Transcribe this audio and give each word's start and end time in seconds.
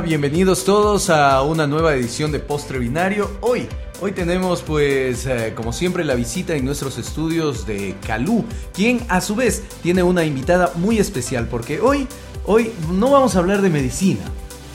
bienvenidos 0.00 0.64
todos 0.64 1.08
a 1.08 1.42
una 1.42 1.66
nueva 1.66 1.94
edición 1.94 2.32
de 2.32 2.40
Postre 2.40 2.78
Binario. 2.80 3.30
Hoy, 3.40 3.68
hoy 4.00 4.10
tenemos 4.10 4.62
pues 4.62 5.26
eh, 5.26 5.52
como 5.54 5.72
siempre 5.72 6.04
la 6.04 6.14
visita 6.14 6.54
en 6.54 6.64
nuestros 6.64 6.98
estudios 6.98 7.64
de 7.64 7.94
Calú, 8.04 8.44
quien 8.72 9.00
a 9.08 9.20
su 9.20 9.36
vez 9.36 9.62
tiene 9.82 10.02
una 10.02 10.24
invitada 10.24 10.72
muy 10.76 10.98
especial 10.98 11.46
porque 11.48 11.80
hoy, 11.80 12.08
hoy 12.44 12.72
no 12.90 13.10
vamos 13.10 13.36
a 13.36 13.38
hablar 13.38 13.62
de 13.62 13.70
medicina, 13.70 14.22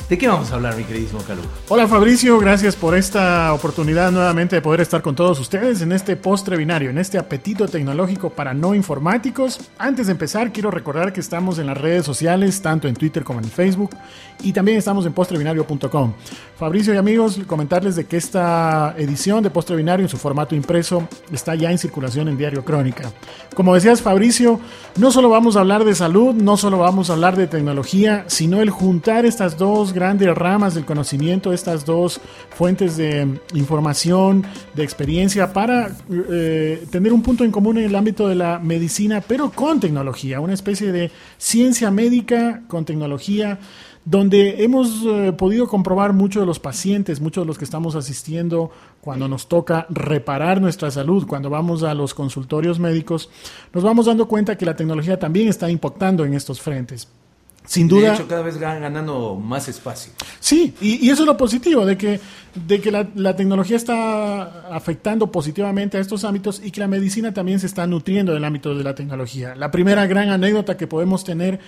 ¿De 0.09 0.17
qué 0.17 0.27
vamos 0.27 0.51
a 0.51 0.55
hablar, 0.55 0.75
mi 0.75 0.85
queridísimo 0.85 1.21
Calú? 1.21 1.43
Hola 1.67 1.87
Fabricio, 1.87 2.39
gracias 2.39 2.75
por 2.75 2.97
esta 2.97 3.53
oportunidad 3.53 4.11
nuevamente 4.11 4.55
de 4.55 4.61
poder 4.63 4.81
estar 4.81 5.03
con 5.03 5.13
todos 5.13 5.39
ustedes 5.39 5.83
en 5.83 5.91
este 5.91 6.15
postre 6.15 6.57
binario, 6.57 6.89
en 6.89 6.97
este 6.97 7.19
apetito 7.19 7.67
tecnológico 7.67 8.31
para 8.31 8.55
no 8.55 8.73
informáticos. 8.73 9.69
Antes 9.77 10.07
de 10.07 10.13
empezar, 10.13 10.51
quiero 10.51 10.71
recordar 10.71 11.13
que 11.13 11.19
estamos 11.19 11.59
en 11.59 11.67
las 11.67 11.77
redes 11.77 12.07
sociales, 12.07 12.59
tanto 12.59 12.87
en 12.87 12.95
Twitter 12.95 13.23
como 13.23 13.39
en 13.39 13.45
Facebook, 13.45 13.91
y 14.41 14.51
también 14.51 14.79
estamos 14.79 15.05
en 15.05 15.13
postrebinario.com. 15.13 16.13
Fabricio 16.57 16.91
y 16.95 16.97
amigos, 16.97 17.39
comentarles 17.45 17.95
de 17.95 18.05
que 18.05 18.17
esta 18.17 18.95
edición 18.97 19.43
de 19.43 19.51
Postre 19.51 19.75
Binario 19.75 20.05
en 20.05 20.09
su 20.09 20.17
formato 20.17 20.55
impreso 20.55 21.07
está 21.31 21.53
ya 21.53 21.69
en 21.69 21.77
circulación 21.77 22.29
en 22.29 22.37
Diario 22.37 22.65
Crónica. 22.65 23.11
Como 23.53 23.75
decías 23.75 24.01
Fabricio, 24.01 24.59
no 24.97 25.11
solo 25.11 25.29
vamos 25.29 25.55
a 25.55 25.59
hablar 25.59 25.83
de 25.85 25.93
salud, 25.93 26.33
no 26.33 26.57
solo 26.57 26.79
vamos 26.79 27.11
a 27.11 27.13
hablar 27.13 27.37
de 27.37 27.45
tecnología, 27.45 28.23
sino 28.25 28.59
el 28.59 28.71
juntar 28.71 29.27
estas 29.27 29.55
dos 29.55 29.93
grandes 29.99 30.33
ramas 30.33 30.75
del 30.75 30.85
conocimiento, 30.85 31.51
estas 31.51 31.85
dos 31.85 32.21
fuentes 32.51 32.95
de 32.95 33.27
información, 33.53 34.45
de 34.73 34.83
experiencia, 34.83 35.51
para 35.51 35.91
eh, 36.09 36.85
tener 36.89 37.11
un 37.11 37.21
punto 37.21 37.43
en 37.43 37.51
común 37.51 37.77
en 37.77 37.83
el 37.83 37.95
ámbito 37.95 38.29
de 38.29 38.35
la 38.35 38.59
medicina, 38.59 39.19
pero 39.19 39.51
con 39.51 39.81
tecnología, 39.81 40.39
una 40.39 40.53
especie 40.53 40.93
de 40.93 41.11
ciencia 41.37 41.91
médica 41.91 42.61
con 42.69 42.85
tecnología 42.85 43.59
donde 44.05 44.63
hemos 44.63 45.03
eh, 45.05 45.33
podido 45.33 45.67
comprobar 45.67 46.13
muchos 46.13 46.41
de 46.41 46.47
los 46.47 46.59
pacientes, 46.59 47.19
muchos 47.19 47.43
de 47.43 47.47
los 47.47 47.57
que 47.57 47.65
estamos 47.65 47.95
asistiendo 47.95 48.71
cuando 49.01 49.27
nos 49.27 49.47
toca 49.49 49.85
reparar 49.89 50.61
nuestra 50.61 50.89
salud, 50.91 51.27
cuando 51.27 51.49
vamos 51.49 51.83
a 51.83 51.93
los 51.93 52.13
consultorios 52.13 52.79
médicos, 52.79 53.29
nos 53.73 53.83
vamos 53.83 54.05
dando 54.05 54.29
cuenta 54.29 54.57
que 54.57 54.65
la 54.65 54.77
tecnología 54.77 55.19
también 55.19 55.49
está 55.49 55.69
impactando 55.69 56.23
en 56.23 56.33
estos 56.33 56.61
frentes. 56.61 57.09
Sin 57.65 57.87
duda. 57.87 58.09
De 58.09 58.15
hecho, 58.15 58.27
cada 58.27 58.41
vez 58.41 58.57
ganando 58.57 59.35
más 59.35 59.67
espacio. 59.67 60.11
Sí, 60.39 60.73
y, 60.81 61.09
eso 61.09 61.21
es 61.21 61.27
lo 61.27 61.37
positivo, 61.37 61.85
de 61.85 61.97
que, 61.97 62.19
de 62.55 62.81
que 62.81 62.91
la, 62.91 63.07
la, 63.13 63.35
tecnología 63.35 63.77
está 63.77 64.75
afectando 64.75 65.31
positivamente 65.31 65.97
a 65.97 66.01
estos 66.01 66.23
ámbitos 66.23 66.61
y 66.63 66.71
que 66.71 66.79
la 66.79 66.87
medicina 66.87 67.31
también 67.33 67.59
se 67.59 67.67
está 67.67 67.85
nutriendo 67.85 68.33
del 68.33 68.43
ámbito 68.43 68.73
de 68.73 68.83
la 68.83 68.95
tecnología. 68.95 69.53
La 69.55 69.69
primera 69.69 70.07
gran 70.07 70.29
anécdota 70.29 70.77
que 70.77 70.87
podemos 70.87 71.23
tener 71.23 71.59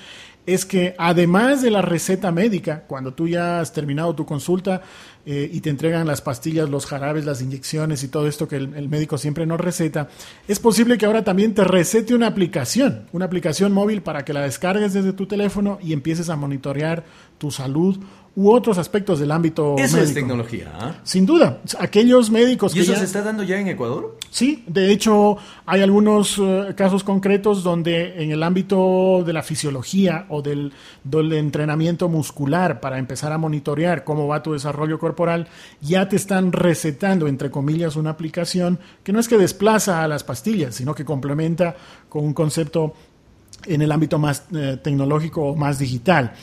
es 0.46 0.66
que 0.66 0.96
además 0.98 1.62
de 1.62 1.72
la 1.72 1.82
receta 1.82 2.32
médica, 2.32 2.84
cuando 2.88 3.14
tú 3.14 3.28
ya 3.28 3.60
has 3.60 3.74
terminado 3.74 4.16
tu 4.16 4.26
consulta 4.26 4.82
eh, 5.26 5.50
y 5.54 5.62
te 5.62 5.70
entregan 5.70 6.08
las 6.08 6.22
pastillas, 6.22 6.70
los 6.70 6.88
jarabes, 6.88 7.26
las 7.26 7.42
inyecciones 7.42 8.04
y 8.04 8.08
todo 8.08 8.28
esto 8.28 8.48
que 8.48 8.56
el, 8.56 8.74
el, 8.74 8.90
médico 8.90 9.20
siempre 9.20 9.46
nos 9.46 9.60
receta, 9.60 10.10
es 10.48 10.60
posible 10.60 10.98
que 10.98 11.06
ahora 11.06 11.24
también 11.24 11.54
te 11.54 11.64
recete 11.64 12.16
una 12.16 12.28
aplicación, 12.28 13.08
una 13.12 13.26
aplicación 13.26 13.72
móvil 13.72 14.02
para 14.02 14.26
que 14.26 14.34
la 14.34 14.42
descargues 14.42 14.94
desde 14.94 15.14
tu 15.14 15.28
teléfono 15.28 15.78
y 15.82 15.94
empieces 15.94 16.30
a 16.30 16.36
monitorear 16.36 17.04
tu 17.38 17.52
salud 17.52 18.00
u 18.36 18.50
otros 18.50 18.78
aspectos 18.78 19.20
del 19.20 19.32
ámbito 19.32 19.76
Eso 19.78 19.98
médico. 19.98 20.10
es 20.10 20.14
tecnología. 20.14 20.72
¿eh? 20.82 20.94
Sin 21.04 21.26
duda. 21.26 21.60
Aquellos 21.80 22.32
médicos 22.32 22.76
¿Y 22.76 22.80
eso 22.80 22.96
se 22.96 23.04
está 23.04 23.22
dando 23.22 23.44
ya 23.44 23.60
en 23.60 23.68
Ecuador? 23.68 24.18
Sí, 24.30 24.64
de 24.68 24.92
hecho 24.92 25.38
hay 25.66 25.82
algunos 25.82 26.38
uh, 26.38 26.74
casos 26.76 27.04
concretos 27.04 27.64
donde 27.64 28.24
en 28.24 28.32
el 28.32 28.42
ámbito 28.44 29.24
de 29.26 29.34
la 29.34 29.44
fisiología 29.44 30.26
o 30.30 30.42
del, 30.42 30.72
del, 31.04 31.34
entrenamiento 31.34 32.08
muscular 32.08 32.80
para 32.80 32.98
empezar 32.98 33.34
a 33.34 33.38
monitorear 33.38 34.06
cómo 34.06 34.28
va 34.28 34.42
tu 34.42 34.54
desarrollo 34.54 34.98
corporal, 34.98 35.50
ya 35.82 36.08
te 36.08 36.16
están 36.16 36.54
recetando, 36.54 37.28
entre 37.28 37.52
comillas, 37.52 37.98
una 37.98 38.12
aplicación 38.12 38.80
que 39.04 39.12
no 39.12 39.20
es 39.20 39.28
que 39.28 39.38
desplaza 39.38 40.04
a 40.04 40.08
las 40.08 40.24
pastillas, 40.24 40.76
sino 40.76 40.96
que 40.96 41.04
complementa 41.04 41.76
con 42.08 42.24
un 42.24 42.34
concepto 42.34 42.94
en 43.66 43.82
el 43.82 43.92
ámbito 43.92 44.20
más 44.20 44.44
eh, 44.54 44.78
tecnológico 44.82 45.44
o 45.44 45.56
más 45.56 45.80
digital. 45.80 46.34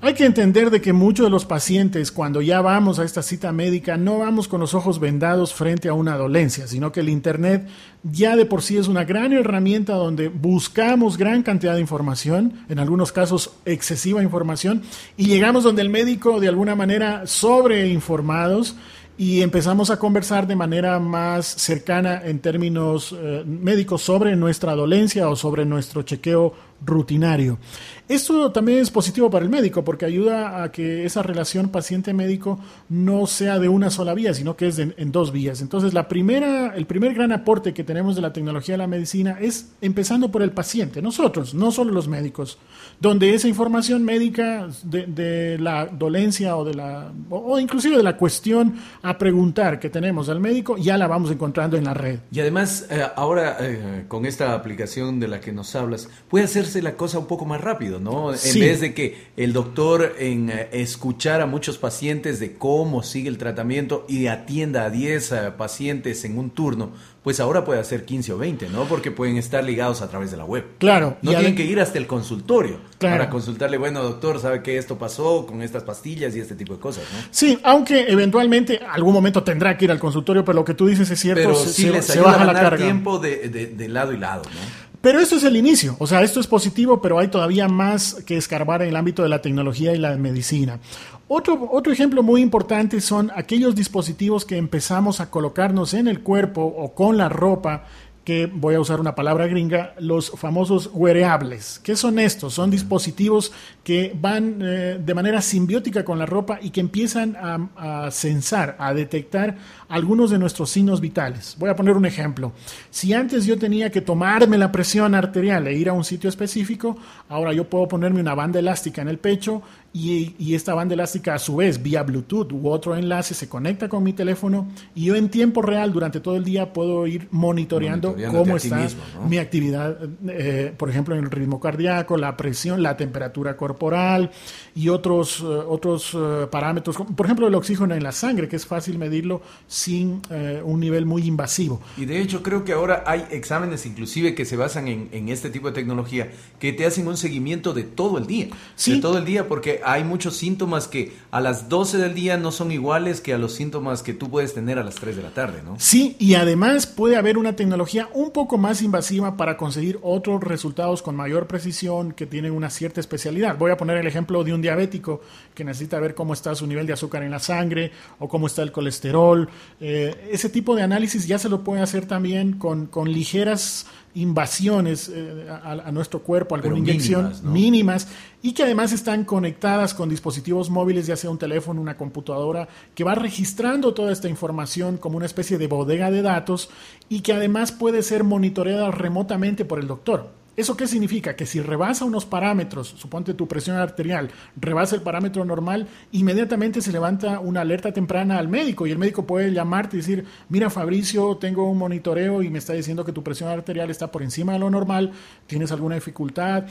Hay 0.00 0.12
que 0.14 0.26
entender 0.26 0.70
de 0.70 0.82
que 0.82 0.92
muchos 0.92 1.24
de 1.24 1.30
los 1.30 1.46
pacientes 1.46 2.12
cuando 2.12 2.42
ya 2.42 2.60
vamos 2.60 2.98
a 2.98 3.04
esta 3.04 3.22
cita 3.22 3.52
médica 3.52 3.96
no 3.96 4.18
vamos 4.18 4.48
con 4.48 4.60
los 4.60 4.74
ojos 4.74 5.00
vendados 5.00 5.54
frente 5.54 5.88
a 5.88 5.94
una 5.94 6.16
dolencia, 6.16 6.66
sino 6.66 6.92
que 6.92 7.00
el 7.00 7.08
Internet 7.08 7.66
ya 8.02 8.36
de 8.36 8.44
por 8.44 8.60
sí 8.60 8.76
es 8.76 8.86
una 8.86 9.04
gran 9.04 9.32
herramienta 9.32 9.94
donde 9.94 10.28
buscamos 10.28 11.16
gran 11.16 11.42
cantidad 11.42 11.74
de 11.74 11.80
información, 11.80 12.52
en 12.68 12.78
algunos 12.78 13.12
casos 13.12 13.52
excesiva 13.64 14.22
información, 14.22 14.82
y 15.16 15.26
llegamos 15.26 15.64
donde 15.64 15.80
el 15.80 15.88
médico 15.88 16.38
de 16.38 16.48
alguna 16.48 16.74
manera 16.74 17.26
sobreinformados 17.26 18.76
y 19.16 19.42
empezamos 19.42 19.90
a 19.90 19.98
conversar 19.98 20.46
de 20.46 20.56
manera 20.56 20.98
más 20.98 21.46
cercana 21.46 22.22
en 22.24 22.40
términos 22.40 23.14
eh, 23.16 23.44
médicos 23.46 24.02
sobre 24.02 24.34
nuestra 24.34 24.74
dolencia 24.74 25.28
o 25.28 25.36
sobre 25.36 25.64
nuestro 25.64 26.02
chequeo 26.02 26.52
rutinario. 26.84 27.58
Esto 28.06 28.52
también 28.52 28.80
es 28.80 28.90
positivo 28.90 29.30
para 29.30 29.44
el 29.44 29.50
médico 29.50 29.82
porque 29.82 30.04
ayuda 30.04 30.62
a 30.62 30.70
que 30.70 31.06
esa 31.06 31.22
relación 31.22 31.70
paciente-médico 31.70 32.60
no 32.90 33.26
sea 33.26 33.58
de 33.58 33.68
una 33.68 33.90
sola 33.90 34.12
vía, 34.12 34.34
sino 34.34 34.56
que 34.56 34.68
es 34.68 34.76
de, 34.76 34.94
en 34.98 35.10
dos 35.10 35.32
vías. 35.32 35.62
Entonces, 35.62 35.94
la 35.94 36.06
primera, 36.06 36.74
el 36.76 36.86
primer 36.86 37.14
gran 37.14 37.32
aporte 37.32 37.72
que 37.72 37.82
tenemos 37.82 38.14
de 38.14 38.22
la 38.22 38.32
tecnología 38.32 38.74
de 38.74 38.78
la 38.78 38.86
medicina 38.86 39.38
es 39.40 39.72
empezando 39.80 40.30
por 40.30 40.42
el 40.42 40.50
paciente, 40.50 41.00
nosotros, 41.00 41.54
no 41.54 41.72
solo 41.72 41.92
los 41.92 42.08
médicos, 42.08 42.58
donde 43.00 43.34
esa 43.34 43.48
información 43.48 44.04
médica 44.04 44.68
de, 44.82 45.56
la 45.58 45.86
dolencia 45.86 46.56
o 46.56 46.64
de 46.64 46.74
la 46.74 47.12
o 47.30 47.58
inclusive 47.58 47.96
de 47.96 48.02
la 48.02 48.16
cuestión 48.16 48.74
a 49.02 49.16
preguntar 49.16 49.78
que 49.78 49.88
tenemos 49.88 50.28
al 50.28 50.40
médico 50.40 50.76
ya 50.76 50.98
la 50.98 51.06
vamos 51.06 51.30
encontrando 51.30 51.76
en 51.76 51.84
la 51.84 51.94
red. 51.94 52.18
Y 52.30 52.40
además, 52.40 52.86
eh, 52.90 53.02
ahora 53.16 53.56
eh, 53.60 54.04
con 54.08 54.26
esta 54.26 54.54
aplicación 54.54 55.20
de 55.20 55.28
la 55.28 55.40
que 55.40 55.52
nos 55.52 55.74
hablas, 55.74 56.08
puede 56.28 56.44
hacerse 56.44 56.73
la 56.82 56.96
cosa 56.96 57.18
un 57.18 57.26
poco 57.26 57.44
más 57.44 57.60
rápido, 57.60 58.00
¿no? 58.00 58.32
En 58.32 58.38
Sí. 58.38 58.60
vez 58.60 58.80
de 58.80 58.94
que 58.94 59.28
el 59.36 59.52
doctor 59.52 60.14
en 60.18 60.50
eh, 60.50 60.68
escuchar 60.72 61.40
a 61.40 61.46
muchos 61.46 61.78
pacientes 61.78 62.40
de 62.40 62.54
cómo 62.54 63.02
sigue 63.02 63.28
el 63.28 63.38
tratamiento 63.38 64.04
y 64.08 64.26
atienda 64.26 64.84
a 64.84 64.90
10 64.90 65.32
eh, 65.32 65.36
pacientes 65.56 66.24
en 66.24 66.38
un 66.38 66.50
turno, 66.50 66.92
pues 67.22 67.40
ahora 67.40 67.64
puede 67.64 67.80
hacer 67.80 68.04
15 68.04 68.34
o 68.34 68.38
20, 68.38 68.68
¿no? 68.68 68.84
Porque 68.84 69.10
pueden 69.10 69.38
estar 69.38 69.64
ligados 69.64 70.02
a 70.02 70.10
través 70.10 70.30
de 70.30 70.36
la 70.36 70.44
web. 70.44 70.64
Claro. 70.78 71.16
No 71.22 71.30
tienen 71.30 71.54
que 71.56 71.64
ir 71.64 71.80
hasta 71.80 71.96
el 71.96 72.06
consultorio 72.06 72.78
Claro. 72.98 73.16
para 73.16 73.30
consultarle, 73.30 73.78
bueno, 73.78 74.02
doctor, 74.02 74.38
¿sabe 74.40 74.62
que 74.62 74.76
esto 74.76 74.98
pasó 74.98 75.46
con 75.46 75.62
estas 75.62 75.84
pastillas 75.84 76.36
y 76.36 76.40
este 76.40 76.54
tipo 76.54 76.74
de 76.74 76.80
cosas, 76.80 77.04
¿no? 77.12 77.18
Sí, 77.30 77.58
aunque 77.62 78.02
eventualmente 78.08 78.78
algún 78.90 79.14
momento 79.14 79.42
tendrá 79.42 79.76
que 79.78 79.86
ir 79.86 79.90
al 79.90 79.98
consultorio, 79.98 80.44
pero 80.44 80.56
lo 80.56 80.64
que 80.66 80.74
tú 80.74 80.86
dices 80.86 81.10
es 81.10 81.18
cierto, 81.18 81.42
Pero 81.42 81.54
se, 81.54 81.72
sí 81.72 81.88
les 81.88 82.04
se 82.04 82.12
ayuda 82.12 82.28
a 82.28 82.32
baja 82.32 82.44
la 82.44 82.52
ganar 82.52 82.70
carga. 82.72 82.84
tiempo 82.84 83.18
de, 83.18 83.48
de- 83.48 83.66
de 83.68 83.88
lado 83.88 84.12
y 84.12 84.18
lado, 84.18 84.42
¿no? 84.44 84.84
Pero 85.04 85.20
esto 85.20 85.36
es 85.36 85.44
el 85.44 85.54
inicio, 85.54 85.96
o 85.98 86.06
sea, 86.06 86.22
esto 86.22 86.40
es 86.40 86.46
positivo, 86.46 87.02
pero 87.02 87.18
hay 87.18 87.28
todavía 87.28 87.68
más 87.68 88.14
que 88.24 88.38
escarbar 88.38 88.80
en 88.80 88.88
el 88.88 88.96
ámbito 88.96 89.22
de 89.22 89.28
la 89.28 89.42
tecnología 89.42 89.94
y 89.94 89.98
la 89.98 90.16
medicina. 90.16 90.80
Otro, 91.28 91.68
otro 91.70 91.92
ejemplo 91.92 92.22
muy 92.22 92.40
importante 92.40 93.02
son 93.02 93.30
aquellos 93.36 93.74
dispositivos 93.74 94.46
que 94.46 94.56
empezamos 94.56 95.20
a 95.20 95.28
colocarnos 95.28 95.92
en 95.92 96.08
el 96.08 96.20
cuerpo 96.20 96.62
o 96.62 96.94
con 96.94 97.18
la 97.18 97.28
ropa 97.28 97.84
que 98.24 98.46
voy 98.46 98.74
a 98.74 98.80
usar 98.80 99.00
una 99.00 99.14
palabra 99.14 99.46
gringa, 99.46 99.94
los 99.98 100.30
famosos 100.30 100.90
wearables. 100.94 101.80
¿Qué 101.84 101.94
son 101.94 102.18
estos? 102.18 102.54
Son 102.54 102.70
dispositivos 102.70 103.52
que 103.84 104.16
van 104.18 104.60
eh, 104.62 104.98
de 105.04 105.14
manera 105.14 105.42
simbiótica 105.42 106.04
con 106.04 106.18
la 106.18 106.24
ropa 106.24 106.58
y 106.60 106.70
que 106.70 106.80
empiezan 106.80 107.36
a, 107.36 108.06
a 108.06 108.10
censar, 108.10 108.76
a 108.78 108.94
detectar 108.94 109.56
algunos 109.88 110.30
de 110.30 110.38
nuestros 110.38 110.70
signos 110.70 111.02
vitales. 111.02 111.54
Voy 111.58 111.68
a 111.68 111.76
poner 111.76 111.96
un 111.96 112.06
ejemplo. 112.06 112.52
Si 112.90 113.12
antes 113.12 113.44
yo 113.44 113.58
tenía 113.58 113.90
que 113.90 114.00
tomarme 114.00 114.56
la 114.56 114.72
presión 114.72 115.14
arterial 115.14 115.66
e 115.66 115.74
ir 115.74 115.90
a 115.90 115.92
un 115.92 116.04
sitio 116.04 116.30
específico, 116.30 116.96
ahora 117.28 117.52
yo 117.52 117.68
puedo 117.68 117.86
ponerme 117.86 118.20
una 118.20 118.34
banda 118.34 118.58
elástica 118.58 119.02
en 119.02 119.08
el 119.08 119.18
pecho 119.18 119.62
y, 119.92 120.34
y 120.38 120.54
esta 120.54 120.74
banda 120.74 120.94
elástica 120.94 121.34
a 121.34 121.38
su 121.38 121.56
vez 121.56 121.80
vía 121.82 122.02
Bluetooth 122.02 122.52
u 122.52 122.68
otro 122.68 122.96
enlace 122.96 123.34
se 123.34 123.48
conecta 123.48 123.88
con 123.88 124.02
mi 124.02 124.12
teléfono 124.12 124.66
y 124.94 125.04
yo 125.04 125.14
en 125.14 125.28
tiempo 125.28 125.62
real 125.62 125.92
durante 125.92 126.18
todo 126.18 126.36
el 126.36 126.42
día 126.42 126.72
puedo 126.72 127.06
ir 127.06 127.28
monitoreando 127.30 128.13
cómo 128.30 128.56
está 128.56 128.76
mismo, 128.76 129.02
¿no? 129.14 129.28
mi 129.28 129.38
actividad, 129.38 129.98
eh, 130.28 130.72
por 130.76 130.90
ejemplo, 130.90 131.16
en 131.16 131.24
el 131.24 131.30
ritmo 131.30 131.60
cardíaco, 131.60 132.16
la 132.16 132.36
presión, 132.36 132.82
la 132.82 132.96
temperatura 132.96 133.56
corporal 133.56 134.30
y 134.74 134.88
otros, 134.88 135.40
eh, 135.40 135.44
otros 135.44 136.12
eh, 136.14 136.46
parámetros, 136.50 136.96
por 136.96 137.26
ejemplo, 137.26 137.46
el 137.46 137.54
oxígeno 137.54 137.94
en 137.94 138.02
la 138.02 138.12
sangre, 138.12 138.48
que 138.48 138.56
es 138.56 138.66
fácil 138.66 138.98
medirlo 138.98 139.42
sin 139.66 140.22
un 140.64 140.80
nivel 140.80 141.06
muy 141.06 141.26
invasivo. 141.26 141.80
Y 141.96 142.04
de 142.04 142.20
hecho 142.20 142.42
creo 142.42 142.64
que 142.64 142.72
ahora 142.72 143.04
hay 143.06 143.24
exámenes 143.30 143.86
inclusive 143.86 144.34
que 144.34 144.44
se 144.44 144.56
basan 144.56 144.88
en, 144.88 145.08
en 145.12 145.28
este 145.28 145.50
tipo 145.50 145.68
de 145.68 145.74
tecnología 145.74 146.30
que 146.58 146.72
te 146.72 146.86
hacen 146.86 147.06
un 147.06 147.16
seguimiento 147.16 147.72
de 147.72 147.84
todo 147.84 148.18
el 148.18 148.26
día. 148.26 148.48
Sí. 148.76 148.94
De 148.94 149.00
todo 149.00 149.18
el 149.18 149.24
día 149.24 149.48
porque 149.48 149.80
hay 149.84 150.04
muchos 150.04 150.36
síntomas 150.36 150.88
que 150.88 151.12
a 151.30 151.40
las 151.40 151.68
12 151.68 151.98
del 151.98 152.14
día 152.14 152.36
no 152.36 152.52
son 152.52 152.72
iguales 152.72 153.20
que 153.20 153.34
a 153.34 153.38
los 153.38 153.54
síntomas 153.54 154.02
que 154.02 154.14
tú 154.14 154.30
puedes 154.30 154.54
tener 154.54 154.78
a 154.78 154.84
las 154.84 154.96
3 154.96 155.16
de 155.16 155.22
la 155.22 155.30
tarde, 155.30 155.62
¿no? 155.64 155.76
Sí, 155.78 156.16
y 156.18 156.34
además 156.34 156.86
puede 156.86 157.16
haber 157.16 157.38
una 157.38 157.56
tecnología 157.56 158.03
un 158.12 158.30
poco 158.30 158.58
más 158.58 158.82
invasiva 158.82 159.36
para 159.36 159.56
conseguir 159.56 159.98
otros 160.02 160.42
resultados 160.42 161.02
con 161.02 161.16
mayor 161.16 161.46
precisión 161.46 162.12
que 162.12 162.26
tienen 162.26 162.52
una 162.52 162.70
cierta 162.70 163.00
especialidad. 163.00 163.56
Voy 163.56 163.70
a 163.70 163.76
poner 163.76 163.96
el 163.96 164.06
ejemplo 164.06 164.44
de 164.44 164.52
un 164.52 164.62
diabético 164.62 165.20
que 165.54 165.64
necesita 165.64 165.98
ver 166.00 166.14
cómo 166.14 166.34
está 166.34 166.54
su 166.54 166.66
nivel 166.66 166.86
de 166.86 166.92
azúcar 166.92 167.22
en 167.22 167.30
la 167.30 167.38
sangre 167.38 167.92
o 168.18 168.28
cómo 168.28 168.46
está 168.46 168.62
el 168.62 168.72
colesterol. 168.72 169.48
Eh, 169.80 170.28
ese 170.30 170.48
tipo 170.48 170.74
de 170.76 170.82
análisis 170.82 171.26
ya 171.26 171.38
se 171.38 171.48
lo 171.48 171.64
puede 171.64 171.82
hacer 171.82 172.06
también 172.06 172.58
con, 172.58 172.86
con 172.86 173.10
ligeras 173.10 173.86
invasiones 174.14 175.10
eh, 175.12 175.48
a, 175.48 175.90
nuestro 175.90 176.22
cuerpo, 176.22 176.54
alguna 176.54 176.78
inyección 176.78 177.32
mínimas, 177.42 178.08
y 178.42 178.52
que 178.52 178.62
además 178.62 178.92
están 178.92 179.24
conectadas 179.24 179.94
con 179.94 180.08
dispositivos 180.08 180.70
móviles, 180.70 181.06
ya 181.06 181.16
sea 181.16 181.30
un 181.30 181.38
teléfono, 181.38 181.80
una 181.80 181.96
computadora, 181.96 182.68
que 182.94 183.04
va 183.04 183.14
registrando 183.14 183.94
toda 183.94 184.12
esta 184.12 184.28
información 184.28 184.98
como 184.98 185.16
una 185.16 185.26
especie 185.26 185.58
de 185.58 185.66
bodega 185.66 186.10
de 186.10 186.22
datos 186.22 186.70
y 187.08 187.20
que 187.20 187.32
además 187.32 187.72
puede 187.72 188.02
ser 188.02 188.22
monitoreada 188.22 188.90
remotamente 188.90 189.64
por 189.64 189.80
el 189.80 189.86
doctor. 189.86 190.43
¿Eso 190.56 190.76
qué 190.76 190.86
significa? 190.86 191.34
Que 191.34 191.46
si 191.46 191.60
rebasa 191.60 192.04
unos 192.04 192.26
parámetros, 192.26 192.94
suponte 192.96 193.34
tu 193.34 193.48
presión 193.48 193.76
arterial, 193.76 194.30
rebasa 194.56 194.94
el 194.94 195.02
parámetro 195.02 195.44
normal, 195.44 195.88
inmediatamente 196.12 196.80
se 196.80 196.92
levanta 196.92 197.40
una 197.40 197.62
alerta 197.62 197.92
temprana 197.92 198.38
al 198.38 198.46
médico 198.48 198.86
y 198.86 198.92
el 198.92 198.98
médico 198.98 199.26
puede 199.26 199.52
llamarte 199.52 199.96
y 199.96 200.00
decir, 200.00 200.24
mira 200.48 200.70
Fabricio, 200.70 201.38
tengo 201.38 201.68
un 201.68 201.78
monitoreo 201.78 202.40
y 202.42 202.50
me 202.50 202.58
está 202.58 202.72
diciendo 202.72 203.04
que 203.04 203.10
tu 203.10 203.24
presión 203.24 203.50
arterial 203.50 203.90
está 203.90 204.12
por 204.12 204.22
encima 204.22 204.52
de 204.52 204.60
lo 204.60 204.70
normal, 204.70 205.10
tienes 205.48 205.72
alguna 205.72 205.96
dificultad. 205.96 206.66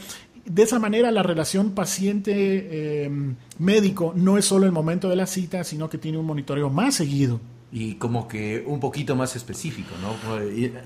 De 0.46 0.64
esa 0.64 0.80
manera 0.80 1.12
la 1.12 1.24
relación 1.24 1.72
paciente-médico 1.72 4.14
eh, 4.16 4.20
no 4.20 4.38
es 4.38 4.46
solo 4.46 4.66
el 4.66 4.72
momento 4.72 5.10
de 5.10 5.18
la 5.18 5.28
cita, 5.28 5.66
sino 5.66 5.90
que 5.90 5.98
tiene 5.98 6.18
un 6.18 6.26
monitoreo 6.26 6.70
más 6.70 6.96
seguido 6.96 7.42
y 7.76 7.96
como 7.96 8.28
que 8.28 8.64
un 8.68 8.80
poquito 8.80 9.16
más 9.16 9.36
específico, 9.36 9.90
¿no? 10.00 10.38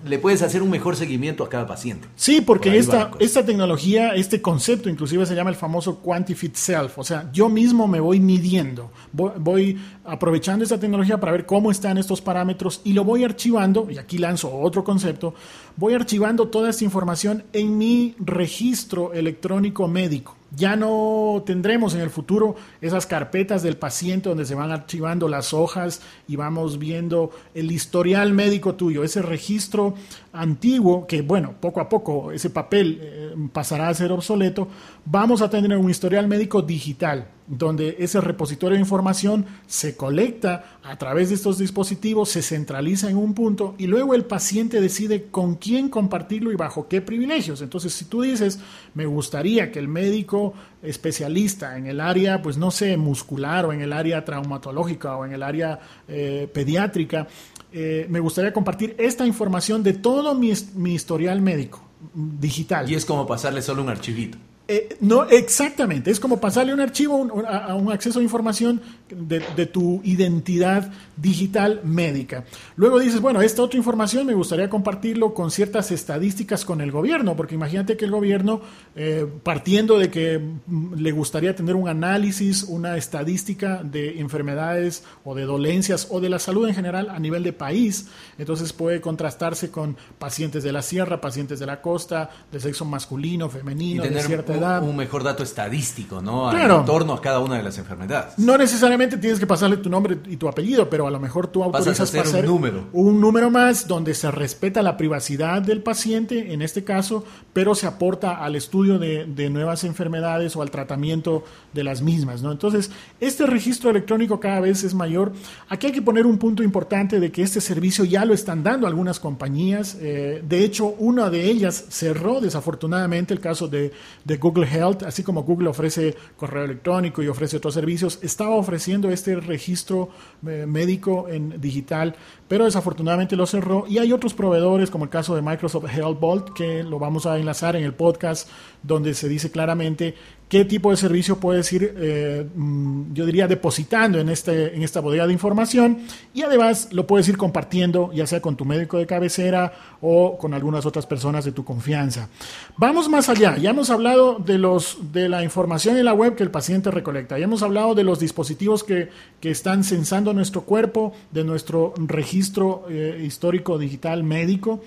Le 0.06 0.20
puedes 0.20 0.42
hacer 0.42 0.62
un 0.62 0.70
mejor 0.70 0.96
seguimiento 0.96 1.44
a 1.44 1.50
cada 1.50 1.68
paciente. 1.68 2.08
Sí, 2.16 2.40
porque 2.40 2.78
esta, 2.78 3.12
esta 3.20 3.46
tecnología, 3.46 4.16
este 4.16 4.42
concepto 4.42 4.90
inclusive 4.90 5.26
se 5.26 5.36
llama 5.36 5.50
el 5.50 5.58
famoso 5.58 6.00
Quantifit 6.00 6.56
Self, 6.56 6.98
o 6.98 7.04
sea, 7.04 7.30
yo 7.34 7.50
mismo 7.50 7.90
me 7.90 8.00
voy 8.00 8.22
midiendo, 8.22 8.90
voy, 9.12 9.78
aprovechando 10.06 10.64
esta 10.64 10.80
tecnología 10.80 11.20
para 11.20 11.34
ver 11.34 11.46
cómo 11.46 11.72
están 11.72 11.98
estos 11.98 12.22
parámetros 12.22 12.80
y 12.86 12.94
lo 12.94 13.04
voy 13.04 13.26
archivando, 13.26 13.92
y 13.92 13.98
aquí 13.98 14.18
lanzo 14.18 14.58
otro 14.58 14.86
concepto, 14.86 15.36
voy 15.76 15.94
archivando 15.94 16.48
toda 16.48 16.70
esta 16.70 16.86
información 16.86 17.44
en 17.52 17.78
mi 17.78 18.16
registro 18.18 19.12
electrónico 19.12 19.90
médico. 19.90 20.38
Ya 20.58 20.76
no 20.76 21.44
tendremos 21.46 21.94
en 21.94 22.02
el 22.02 22.10
futuro 22.10 22.56
esas 22.82 23.06
carpetas 23.06 23.62
del 23.62 23.78
paciente 23.78 24.30
donde 24.30 24.44
se 24.44 24.56
van 24.56 24.72
archivando 24.72 25.28
las 25.28 25.54
hojas 25.54 26.02
y 26.28 26.36
vamos 26.36 26.80
viendo 26.80 27.30
el 27.54 27.72
historial 27.72 28.34
médico 28.34 28.74
tuyo, 28.74 29.04
ese 29.04 29.22
registro 29.22 29.94
antiguo 30.34 31.06
que, 31.06 31.22
bueno, 31.22 31.54
poco 31.62 31.80
a 31.80 31.88
poco 31.88 32.32
ese 32.32 32.50
papel 32.50 33.00
eh, 33.00 33.36
pasará 33.54 33.90
a 33.90 33.94
ser 33.94 34.12
obsoleto. 34.12 34.68
Vamos 35.06 35.44
a 35.44 35.50
tener 35.52 35.78
un 35.78 35.92
historial 35.92 36.28
médico 36.28 36.64
digital 36.64 37.28
donde 37.48 37.96
ese 38.00 38.20
repositorio 38.20 38.76
de 38.76 38.82
información 38.82 39.46
se 39.68 39.96
colecta 39.96 40.78
a 40.84 40.98
través 40.98 41.30
de 41.30 41.36
estos 41.36 41.58
dispositivos, 41.58 42.30
se 42.30 42.42
centraliza 42.42 43.10
en 43.10 43.18
un 43.18 43.34
punto 43.34 43.74
y 43.78 43.88
luego 43.88 44.14
el 44.14 44.26
paciente 44.26 44.82
decide 44.82 45.28
con 45.32 45.56
quién 45.56 45.88
compartirlo 45.90 46.52
y 46.52 46.56
bajo 46.56 46.88
qué 46.90 47.02
privilegios. 47.02 47.62
Entonces, 47.62 47.94
si 47.94 48.06
tú 48.06 48.22
dices, 48.22 48.60
me 48.94 49.06
gustaría 49.06 49.72
que 49.72 49.80
el 49.80 49.88
médico 49.88 50.54
especialista 50.84 51.78
en 51.78 51.88
el 51.88 52.02
área, 52.02 52.42
pues 52.42 52.58
no 52.58 52.70
sé, 52.70 52.98
muscular 52.98 53.66
o 53.66 53.74
en 53.74 53.82
el 53.82 53.94
área 53.94 54.26
traumatológica 54.26 55.16
o 55.16 55.26
en 55.26 55.32
el 55.32 55.42
área 55.42 55.80
eh, 56.08 56.50
pediátrica, 56.54 57.28
eh, 57.72 58.08
me 58.10 58.20
gustaría 58.20 58.52
compartir 58.52 58.96
esta 58.98 59.26
información 59.26 59.84
de 59.84 59.94
todo 59.94 60.36
mi, 60.36 60.52
mi 60.76 60.94
historial 60.96 61.42
médico 61.42 61.82
digital. 62.14 62.90
Y 62.92 62.96
es 62.96 63.06
como 63.06 63.26
pasarle 63.26 63.62
solo 63.62 63.82
un 63.84 63.90
archivito. 63.90 64.38
Eh, 64.70 64.98
no, 65.00 65.24
exactamente. 65.24 66.12
Es 66.12 66.20
como 66.20 66.42
pasarle 66.42 66.74
un 66.74 66.82
archivo 66.82 67.26
a, 67.48 67.74
un 67.76 67.90
acceso 67.90 68.20
a 68.20 68.24
información 68.24 68.82
de, 69.10 69.66
tu 69.66 70.02
identidad 70.04 70.92
digital 71.16 71.80
médica. 71.86 72.44
Luego 72.76 73.00
dices, 73.00 73.22
bueno, 73.22 73.42
esta 73.42 73.62
otra 73.62 73.78
información 73.78 74.28
me 74.28 74.34
gustaría 74.34 74.70
compartirlo 74.70 75.34
con 75.34 75.52
ciertas 75.52 75.92
estadísticas 75.92 76.66
con 76.66 76.82
el 76.82 76.92
gobierno, 76.92 77.38
porque 77.38 77.56
imagínate 77.56 77.96
que 77.96 78.06
el 78.06 78.12
gobierno, 78.12 78.60
eh, 78.96 79.26
partiendo 79.44 79.98
de 79.98 80.12
que 80.12 80.38
mm, 80.40 80.96
le 80.96 81.12
gustaría 81.14 81.56
tener 81.56 81.76
un 81.76 81.88
análisis, 81.88 82.64
una 82.64 82.98
estadística 82.98 83.82
de 83.84 84.20
enfermedades 84.20 85.04
o 85.24 85.34
de 85.34 85.44
dolencias 85.44 86.08
o 86.10 86.20
de 86.20 86.28
la 86.28 86.40
salud 86.40 86.68
en 86.68 86.76
general 86.76 87.10
a 87.10 87.20
nivel 87.20 87.44
de 87.44 87.54
país, 87.54 88.10
entonces 88.38 88.74
puede 88.74 89.00
contrastarse 89.00 89.72
con 89.72 89.96
pacientes 90.20 90.64
de 90.64 90.74
la 90.74 90.82
sierra, 90.82 91.22
pacientes 91.22 91.60
de 91.60 91.66
la 91.66 91.82
costa, 91.82 92.30
de 92.52 92.60
sexo 92.60 92.84
masculino, 92.84 93.50
femenino, 93.50 94.04
de 94.04 94.22
cierta 94.22 94.57
un 94.58 94.96
mejor 94.96 95.24
dato 95.24 95.44
estadístico, 95.44 96.22
¿no? 96.22 96.52
En 96.52 96.86
torno 96.86 97.14
a 97.14 97.22
cada 97.22 97.40
una 97.40 97.58
de 97.58 97.64
las 97.64 97.78
enfermedades. 97.78 98.38
No 98.38 98.58
necesariamente 98.58 99.18
tienes 99.18 99.40
que 99.40 99.48
pasarle 99.48 99.78
tu 99.78 99.90
nombre 99.90 100.18
y 100.28 100.38
tu 100.38 100.48
apellido, 100.48 100.90
pero 100.90 101.08
a 101.08 101.12
lo 101.12 101.20
mejor 101.20 101.48
tú 101.48 101.64
autorizas 101.64 102.12
pasar 102.12 102.42
un 102.42 102.46
número. 102.46 102.84
Un 102.94 103.22
número 103.22 103.50
más 103.50 103.88
donde 103.88 104.14
se 104.14 104.32
respeta 104.32 104.82
la 104.82 104.98
privacidad 104.98 105.62
del 105.62 105.82
paciente, 105.82 106.54
en 106.54 106.62
este 106.62 106.84
caso, 106.84 107.24
pero 107.54 107.76
se 107.76 107.88
aporta 107.88 108.44
al 108.44 108.56
estudio 108.56 109.00
de, 109.00 109.26
de 109.26 109.50
nuevas 109.50 109.84
enfermedades 109.84 110.56
o 110.56 110.62
al 110.62 110.72
tratamiento 110.72 111.44
de 111.74 111.84
las 111.84 112.02
mismas, 112.02 112.42
¿no? 112.42 112.52
Entonces, 112.52 112.92
este 113.20 113.46
registro 113.46 113.90
electrónico 113.90 114.40
cada 114.40 114.60
vez 114.60 114.84
es 114.84 114.94
mayor. 114.94 115.32
Aquí 115.70 115.88
hay 115.88 115.94
que 115.94 116.02
poner 116.02 116.26
un 116.26 116.38
punto 116.38 116.64
importante 116.64 117.20
de 117.20 117.32
que 117.32 117.44
este 117.44 117.62
servicio 117.62 118.06
ya 118.06 118.26
lo 118.26 118.34
están 118.34 118.64
dando 118.64 118.88
algunas 118.88 119.20
compañías. 119.20 119.98
Eh, 120.00 120.44
de 120.48 120.64
hecho, 120.64 120.88
una 121.00 121.30
de 121.30 121.46
ellas 121.46 121.86
cerró 121.90 122.42
desafortunadamente 122.42 123.34
el 123.34 123.40
caso 123.40 123.68
de, 123.68 123.92
de 124.24 124.40
Google 124.48 124.68
Health, 124.68 125.04
así 125.04 125.24
como 125.24 125.44
Google 125.44 125.70
ofrece 125.70 126.16
correo 126.38 126.64
electrónico 126.64 127.22
y 127.22 127.28
ofrece 127.28 127.58
otros 127.58 127.74
servicios, 127.74 128.20
estaba 128.22 128.56
ofreciendo 128.56 129.10
este 129.10 129.36
registro 129.36 130.10
eh, 130.48 130.66
médico 130.66 131.28
en 131.30 131.60
digital, 131.60 132.16
pero 132.48 132.66
desafortunadamente 132.66 133.36
lo 133.36 133.46
cerró. 133.46 133.86
Y 133.88 133.98
hay 133.98 134.14
otros 134.14 134.34
proveedores, 134.34 134.90
como 134.90 135.04
el 135.04 135.10
caso 135.10 135.36
de 135.36 135.42
Microsoft 135.42 135.86
Health 135.94 136.20
Vault, 136.20 136.54
que 136.54 136.84
lo 136.84 137.00
vamos 137.00 137.26
a 137.26 137.38
enlazar 137.38 137.76
en 137.76 137.84
el 137.84 137.94
podcast, 137.94 138.50
donde 138.84 139.14
se 139.14 139.28
dice 139.28 139.52
claramente 139.52 140.16
qué 140.50 140.64
tipo 140.64 140.92
de 140.92 140.98
servicio 140.98 141.40
puedes 141.40 141.72
ir, 141.74 141.94
eh, 141.98 142.48
mm, 142.56 143.14
yo 143.14 143.26
diría, 143.26 143.48
depositando 143.48 144.20
en, 144.20 144.30
este, 144.30 144.76
en 144.76 144.84
esta 144.84 145.02
bodega 145.02 145.28
de 145.28 145.34
información 145.34 146.00
y 146.34 146.44
además 146.44 146.90
lo 146.92 147.06
puedes 147.06 147.28
ir 147.28 147.38
compartiendo, 147.38 148.12
ya 148.14 148.26
sea 148.28 148.42
con 148.42 148.56
tu 148.56 148.64
médico 148.64 148.98
de 148.98 149.06
cabecera 149.06 149.74
o 150.02 150.38
con 150.38 150.54
algunas 150.54 150.86
otras 150.86 151.06
personas 151.06 151.44
de 151.44 151.52
tu 151.52 151.66
confianza. 151.66 152.30
Vamos 152.78 153.10
más 153.10 153.30
allá, 153.30 153.58
ya 153.58 153.72
hemos 153.72 153.90
hablado 153.90 154.40
de, 154.40 154.58
los, 154.58 154.98
de 155.12 155.28
la 155.28 155.44
información 155.44 155.98
en 155.98 156.06
la 156.06 156.14
web 156.14 156.36
que 156.36 156.44
el 156.44 156.52
paciente 156.52 156.92
recolecta, 156.92 157.38
ya 157.38 157.46
hemos 157.46 157.64
hablado 157.64 157.94
de 157.96 158.04
los 158.04 158.20
dispositivos 158.20 158.84
que, 158.84 159.10
que 159.42 159.52
están 159.52 159.84
censando 159.84 160.34
nuestro 160.34 160.62
cuerpo, 160.62 161.14
de 161.32 161.44
nuestro 161.44 161.94
registro 161.98 162.86
eh, 162.90 163.22
histórico 163.26 163.78
digital 163.78 164.24
médico. 164.24 164.82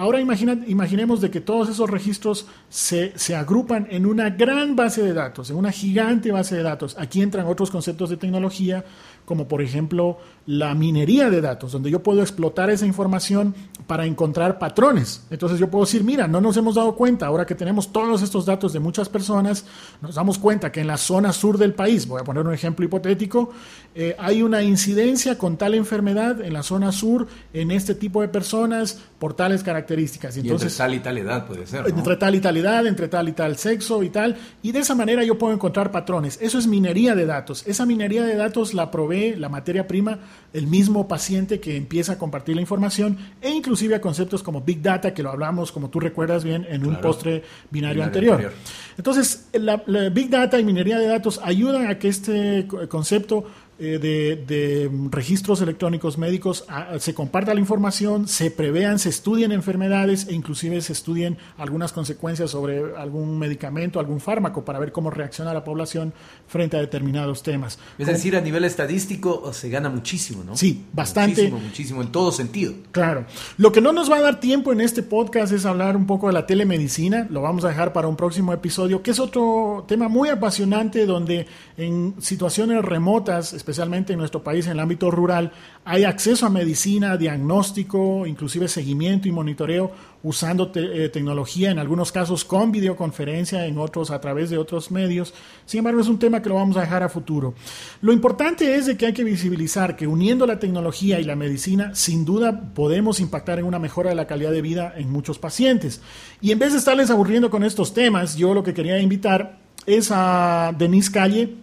Ahora 0.00 0.18
imaginemos 0.18 1.20
de 1.20 1.30
que 1.30 1.42
todos 1.42 1.68
esos 1.68 1.90
registros 1.90 2.46
se, 2.70 3.12
se, 3.18 3.36
agrupan 3.36 3.86
en 3.90 4.06
una 4.06 4.30
gran 4.30 4.74
base 4.74 5.02
de 5.02 5.12
datos, 5.12 5.50
en 5.50 5.56
una 5.56 5.72
gigante 5.72 6.32
base 6.32 6.56
de 6.56 6.62
datos. 6.62 6.96
Aquí 6.98 7.20
entran 7.20 7.46
otros 7.46 7.70
conceptos 7.70 8.08
de 8.08 8.16
tecnología 8.16 8.82
como 9.24 9.48
por 9.48 9.62
ejemplo 9.62 10.18
la 10.46 10.74
minería 10.74 11.30
de 11.30 11.40
datos, 11.40 11.70
donde 11.70 11.90
yo 11.90 12.02
puedo 12.02 12.22
explotar 12.22 12.70
esa 12.70 12.86
información 12.86 13.54
para 13.86 14.04
encontrar 14.04 14.58
patrones. 14.58 15.24
Entonces 15.30 15.60
yo 15.60 15.70
puedo 15.70 15.84
decir, 15.84 16.02
mira, 16.02 16.26
no 16.26 16.40
nos 16.40 16.56
hemos 16.56 16.74
dado 16.74 16.96
cuenta, 16.96 17.26
ahora 17.26 17.46
que 17.46 17.54
tenemos 17.54 17.92
todos 17.92 18.22
estos 18.22 18.46
datos 18.46 18.72
de 18.72 18.80
muchas 18.80 19.08
personas, 19.08 19.64
nos 20.00 20.16
damos 20.16 20.38
cuenta 20.38 20.72
que 20.72 20.80
en 20.80 20.86
la 20.86 20.96
zona 20.96 21.32
sur 21.32 21.58
del 21.58 21.74
país, 21.74 22.08
voy 22.08 22.20
a 22.20 22.24
poner 22.24 22.44
un 22.44 22.52
ejemplo 22.52 22.84
hipotético, 22.84 23.50
eh, 23.94 24.16
hay 24.18 24.42
una 24.42 24.62
incidencia 24.62 25.38
con 25.38 25.56
tal 25.56 25.74
enfermedad 25.74 26.40
en 26.40 26.52
la 26.52 26.62
zona 26.62 26.90
sur, 26.90 27.28
en 27.52 27.70
este 27.70 27.94
tipo 27.94 28.20
de 28.22 28.28
personas, 28.28 28.98
por 29.18 29.34
tales 29.34 29.62
características. 29.62 30.36
Entonces, 30.36 30.72
y 30.78 30.82
entre 30.82 30.84
tal 30.84 30.94
y 30.94 31.00
tal 31.00 31.18
edad 31.18 31.46
puede 31.46 31.66
ser. 31.66 31.86
Entre 31.86 32.16
tal 32.16 32.34
y 32.34 32.40
tal 32.40 32.56
edad, 32.56 32.86
entre 32.86 33.08
tal 33.08 33.28
y 33.28 33.32
tal 33.32 33.56
sexo 33.56 34.02
y 34.02 34.10
tal. 34.10 34.36
Y 34.62 34.72
de 34.72 34.80
esa 34.80 34.94
manera 34.94 35.22
yo 35.24 35.38
puedo 35.38 35.52
encontrar 35.52 35.90
patrones. 35.90 36.38
Eso 36.40 36.58
es 36.58 36.66
minería 36.66 37.14
de 37.14 37.26
datos. 37.26 37.66
Esa 37.66 37.86
minería 37.86 38.24
de 38.24 38.34
datos 38.34 38.74
la 38.74 38.90
provee 38.90 39.09
la 39.10 39.48
materia 39.48 39.86
prima 39.86 40.18
el 40.52 40.66
mismo 40.66 41.06
paciente 41.06 41.60
que 41.60 41.76
empieza 41.76 42.14
a 42.14 42.18
compartir 42.18 42.54
la 42.56 42.60
información 42.60 43.18
e 43.40 43.50
inclusive 43.50 43.94
a 43.94 44.00
conceptos 44.00 44.42
como 44.42 44.62
Big 44.62 44.82
Data, 44.82 45.14
que 45.14 45.22
lo 45.22 45.30
hablamos, 45.30 45.72
como 45.72 45.90
tú 45.90 46.00
recuerdas 46.00 46.44
bien, 46.44 46.66
en 46.68 46.86
un 46.86 47.00
postre 47.00 47.42
binario, 47.70 48.02
anterior. 48.02 48.52
Entonces, 48.96 49.48
la, 49.52 49.82
Big 50.10 50.30
Data 50.30 50.58
y 50.58 50.64
minería 50.64 50.98
de 50.98 51.06
datos 51.06 51.40
ayudan 51.42 51.86
a 51.88 51.98
que 51.98 52.08
este 52.08 52.66
concepto 52.88 53.44
eh, 53.80 53.98
de, 53.98 54.90
registros 55.10 55.62
electrónicos 55.62 56.18
médicos 56.18 56.66
se 56.98 57.14
comparta 57.14 57.54
la 57.54 57.60
información, 57.60 58.28
se 58.28 58.50
prevean, 58.50 58.98
se 58.98 59.08
estudien 59.08 59.52
enfermedades 59.52 60.28
e 60.28 60.34
inclusive 60.34 60.80
se 60.82 60.92
estudien 60.92 61.38
algunas 61.56 61.92
consecuencias 61.92 62.50
sobre 62.50 62.96
algún 62.96 63.38
medicamento, 63.38 63.98
algún 63.98 64.20
fármaco 64.20 64.64
para 64.64 64.78
ver 64.78 64.92
cómo 64.92 65.10
reacciona 65.10 65.54
la 65.54 65.64
población 65.64 66.12
frente 66.46 66.76
a 66.76 66.80
determinados 66.80 67.42
temas. 67.42 67.78
Es 67.98 68.06
decir, 68.06 68.36
a 68.36 68.42
nivel 68.42 68.64
estadístico 68.64 69.50
se 69.54 69.70
gana 69.70 69.88
muchísimo, 69.88 70.44
¿no? 70.44 70.56
Sí, 70.56 70.84
bastante. 70.92 71.44
Muchísimo, 71.44 71.60
muchísimo, 71.60 72.02
en 72.02 72.12
todo 72.12 72.32
sentido. 72.32 72.74
Claro. 72.92 73.24
Lo 73.56 73.72
que 73.72 73.80
no 73.80 73.92
nos 73.92 74.10
va 74.10 74.18
a 74.18 74.20
dar 74.20 74.40
tiempo 74.40 74.72
en 74.72 74.82
este 74.82 75.02
podcast 75.02 75.52
es 75.54 75.64
hablar 75.64 75.96
un 75.96 76.06
poco 76.06 76.26
de 76.26 76.34
la 76.34 76.46
telemedicina, 76.46 77.26
lo 77.30 77.40
vamos 77.40 77.64
a 77.64 77.68
dejar 77.68 77.94
para 77.94 78.08
un 78.08 78.16
próximo 78.16 78.52
episodio, 78.52 79.02
que 79.02 79.12
es 79.12 79.18
otro 79.18 79.86
tema 79.88 80.08
muy 80.08 80.28
apasionante 80.28 81.06
donde 81.06 81.46
en 81.78 82.14
situaciones 82.20 82.84
remotas, 82.84 83.54
especialmente 83.54 83.69
en 83.78 84.18
nuestro 84.18 84.42
país, 84.42 84.66
en 84.66 84.72
el 84.72 84.80
ámbito 84.80 85.10
rural, 85.10 85.52
hay 85.84 86.04
acceso 86.04 86.46
a 86.46 86.50
medicina, 86.50 87.16
diagnóstico, 87.16 88.26
inclusive 88.26 88.68
seguimiento 88.68 89.28
y 89.28 89.32
monitoreo 89.32 89.92
usando 90.22 90.70
eh, 90.74 91.08
tecnología, 91.10 91.70
en 91.70 91.78
algunos 91.78 92.12
casos 92.12 92.44
con 92.44 92.72
videoconferencia, 92.72 93.66
en 93.66 93.78
otros 93.78 94.10
a 94.10 94.20
través 94.20 94.50
de 94.50 94.58
otros 94.58 94.90
medios. 94.90 95.32
Sin 95.64 95.78
embargo, 95.78 96.00
es 96.00 96.08
un 96.08 96.18
tema 96.18 96.42
que 96.42 96.48
lo 96.48 96.56
vamos 96.56 96.76
a 96.76 96.82
dejar 96.82 97.02
a 97.02 97.08
futuro. 97.08 97.54
Lo 98.02 98.12
importante 98.12 98.74
es 98.74 98.86
de 98.86 98.96
que 98.96 99.06
hay 99.06 99.12
que 99.12 99.24
visibilizar 99.24 99.96
que 99.96 100.06
uniendo 100.06 100.46
la 100.46 100.58
tecnología 100.58 101.20
y 101.20 101.24
la 101.24 101.36
medicina, 101.36 101.94
sin 101.94 102.24
duda 102.24 102.72
podemos 102.74 103.20
impactar 103.20 103.58
en 103.58 103.64
una 103.64 103.78
mejora 103.78 104.10
de 104.10 104.16
la 104.16 104.26
calidad 104.26 104.52
de 104.52 104.62
vida 104.62 104.92
en 104.96 105.10
muchos 105.10 105.38
pacientes. 105.38 106.00
Y 106.40 106.50
en 106.50 106.58
vez 106.58 106.72
de 106.72 106.78
estarles 106.78 107.10
aburriendo 107.10 107.50
con 107.50 107.64
estos 107.64 107.94
temas, 107.94 108.36
yo 108.36 108.52
lo 108.52 108.62
que 108.62 108.74
quería 108.74 108.98
invitar 108.98 109.58
es 109.86 110.10
a 110.12 110.74
Denise 110.76 111.10
Calle, 111.10 111.56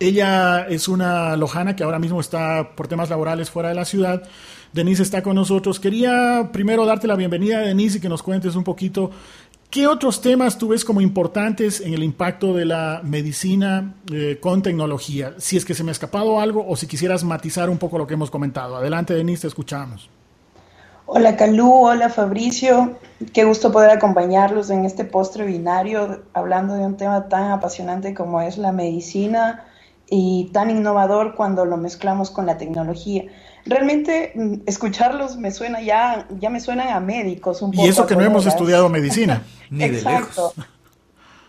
ella 0.00 0.66
es 0.68 0.88
una 0.88 1.36
lojana 1.36 1.74
que 1.74 1.82
ahora 1.82 1.98
mismo 1.98 2.20
está 2.20 2.70
por 2.76 2.88
temas 2.88 3.10
laborales 3.10 3.50
fuera 3.50 3.70
de 3.70 3.74
la 3.74 3.84
ciudad. 3.84 4.22
Denise 4.72 5.02
está 5.02 5.22
con 5.22 5.34
nosotros. 5.34 5.80
Quería 5.80 6.50
primero 6.52 6.84
darte 6.86 7.06
la 7.06 7.16
bienvenida, 7.16 7.60
Denise, 7.60 7.98
y 7.98 8.00
que 8.00 8.08
nos 8.08 8.22
cuentes 8.22 8.54
un 8.54 8.64
poquito 8.64 9.10
qué 9.70 9.86
otros 9.86 10.20
temas 10.20 10.56
tú 10.56 10.68
ves 10.68 10.84
como 10.84 11.00
importantes 11.00 11.80
en 11.80 11.94
el 11.94 12.02
impacto 12.02 12.54
de 12.54 12.64
la 12.64 13.00
medicina 13.02 13.94
eh, 14.12 14.38
con 14.40 14.62
tecnología. 14.62 15.34
Si 15.38 15.56
es 15.56 15.64
que 15.64 15.74
se 15.74 15.84
me 15.84 15.90
ha 15.90 15.92
escapado 15.92 16.40
algo 16.40 16.64
o 16.66 16.76
si 16.76 16.86
quisieras 16.86 17.24
matizar 17.24 17.68
un 17.68 17.78
poco 17.78 17.98
lo 17.98 18.06
que 18.06 18.14
hemos 18.14 18.30
comentado. 18.30 18.76
Adelante, 18.76 19.14
Denise, 19.14 19.42
te 19.42 19.48
escuchamos. 19.48 20.08
Hola 21.10 21.36
Calú, 21.36 21.72
hola 21.72 22.10
Fabricio, 22.10 22.98
qué 23.32 23.44
gusto 23.44 23.72
poder 23.72 23.88
acompañarlos 23.88 24.68
en 24.68 24.84
este 24.84 25.06
postre 25.06 25.46
binario 25.46 26.20
hablando 26.34 26.74
de 26.74 26.84
un 26.84 26.98
tema 26.98 27.30
tan 27.30 27.50
apasionante 27.50 28.12
como 28.12 28.42
es 28.42 28.58
la 28.58 28.72
medicina 28.72 29.64
y 30.10 30.50
tan 30.52 30.70
innovador 30.70 31.34
cuando 31.34 31.64
lo 31.64 31.76
mezclamos 31.76 32.30
con 32.30 32.46
la 32.46 32.56
tecnología. 32.56 33.24
Realmente 33.66 34.32
mm, 34.34 34.54
escucharlos 34.66 35.36
me 35.36 35.50
suena 35.50 35.82
ya, 35.82 36.26
ya 36.38 36.50
me 36.50 36.60
suenan 36.60 36.88
a 36.88 37.00
médicos 37.00 37.60
un 37.62 37.72
poco. 37.72 37.84
Y 37.84 37.88
eso 37.88 38.06
que 38.06 38.16
no 38.16 38.22
hemos 38.22 38.46
estudiado 38.46 38.88
medicina. 38.90 39.42
Ni 39.70 39.84
Exacto. 39.84 40.54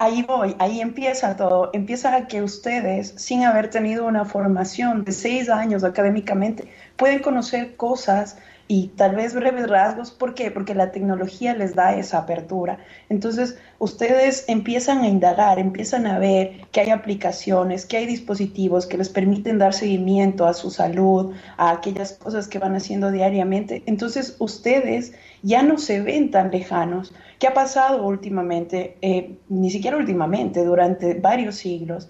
Ahí 0.01 0.23
voy, 0.23 0.55
ahí 0.59 0.79
empieza 0.79 1.35
todo. 1.35 1.71
Empieza 1.73 2.15
a 2.15 2.27
que 2.27 2.41
ustedes, 2.41 3.13
sin 3.17 3.43
haber 3.43 3.69
tenido 3.69 4.05
una 4.05 4.23
formación 4.23 5.03
de 5.03 5.11
seis 5.11 5.49
años 5.49 5.83
académicamente, 5.83 6.69
pueden 6.95 7.19
conocer 7.19 7.75
cosas 7.75 8.37
y 8.71 8.89
tal 8.89 9.15
vez 9.15 9.33
breves 9.33 9.67
rasgos. 9.67 10.11
¿Por 10.11 10.35
qué? 10.35 10.51
Porque 10.51 10.75
la 10.75 10.91
tecnología 10.91 11.55
les 11.55 11.73
da 11.73 11.95
esa 11.95 12.19
apertura. 12.19 12.77
Entonces, 13.09 13.57
ustedes 13.79 14.45
empiezan 14.47 14.99
a 14.99 15.07
indagar, 15.07 15.57
empiezan 15.57 16.05
a 16.05 16.19
ver 16.19 16.67
que 16.71 16.81
hay 16.81 16.91
aplicaciones, 16.91 17.87
que 17.87 17.97
hay 17.97 18.05
dispositivos 18.05 18.85
que 18.85 18.99
les 18.99 19.09
permiten 19.09 19.57
dar 19.57 19.73
seguimiento 19.73 20.45
a 20.45 20.53
su 20.53 20.69
salud, 20.69 21.33
a 21.57 21.71
aquellas 21.71 22.13
cosas 22.13 22.47
que 22.47 22.59
van 22.59 22.75
haciendo 22.75 23.09
diariamente. 23.09 23.81
Entonces, 23.87 24.35
ustedes 24.37 25.13
ya 25.41 25.63
no 25.63 25.79
se 25.79 26.01
ven 26.01 26.29
tan 26.29 26.51
lejanos. 26.51 27.11
¿Qué 27.39 27.47
ha 27.47 27.55
pasado 27.55 28.05
últimamente? 28.05 28.97
Eh, 29.01 29.35
ni 29.49 29.71
siquiera 29.71 29.97
últimamente, 29.97 30.63
durante 30.63 31.15
varios 31.15 31.55
siglos 31.55 32.07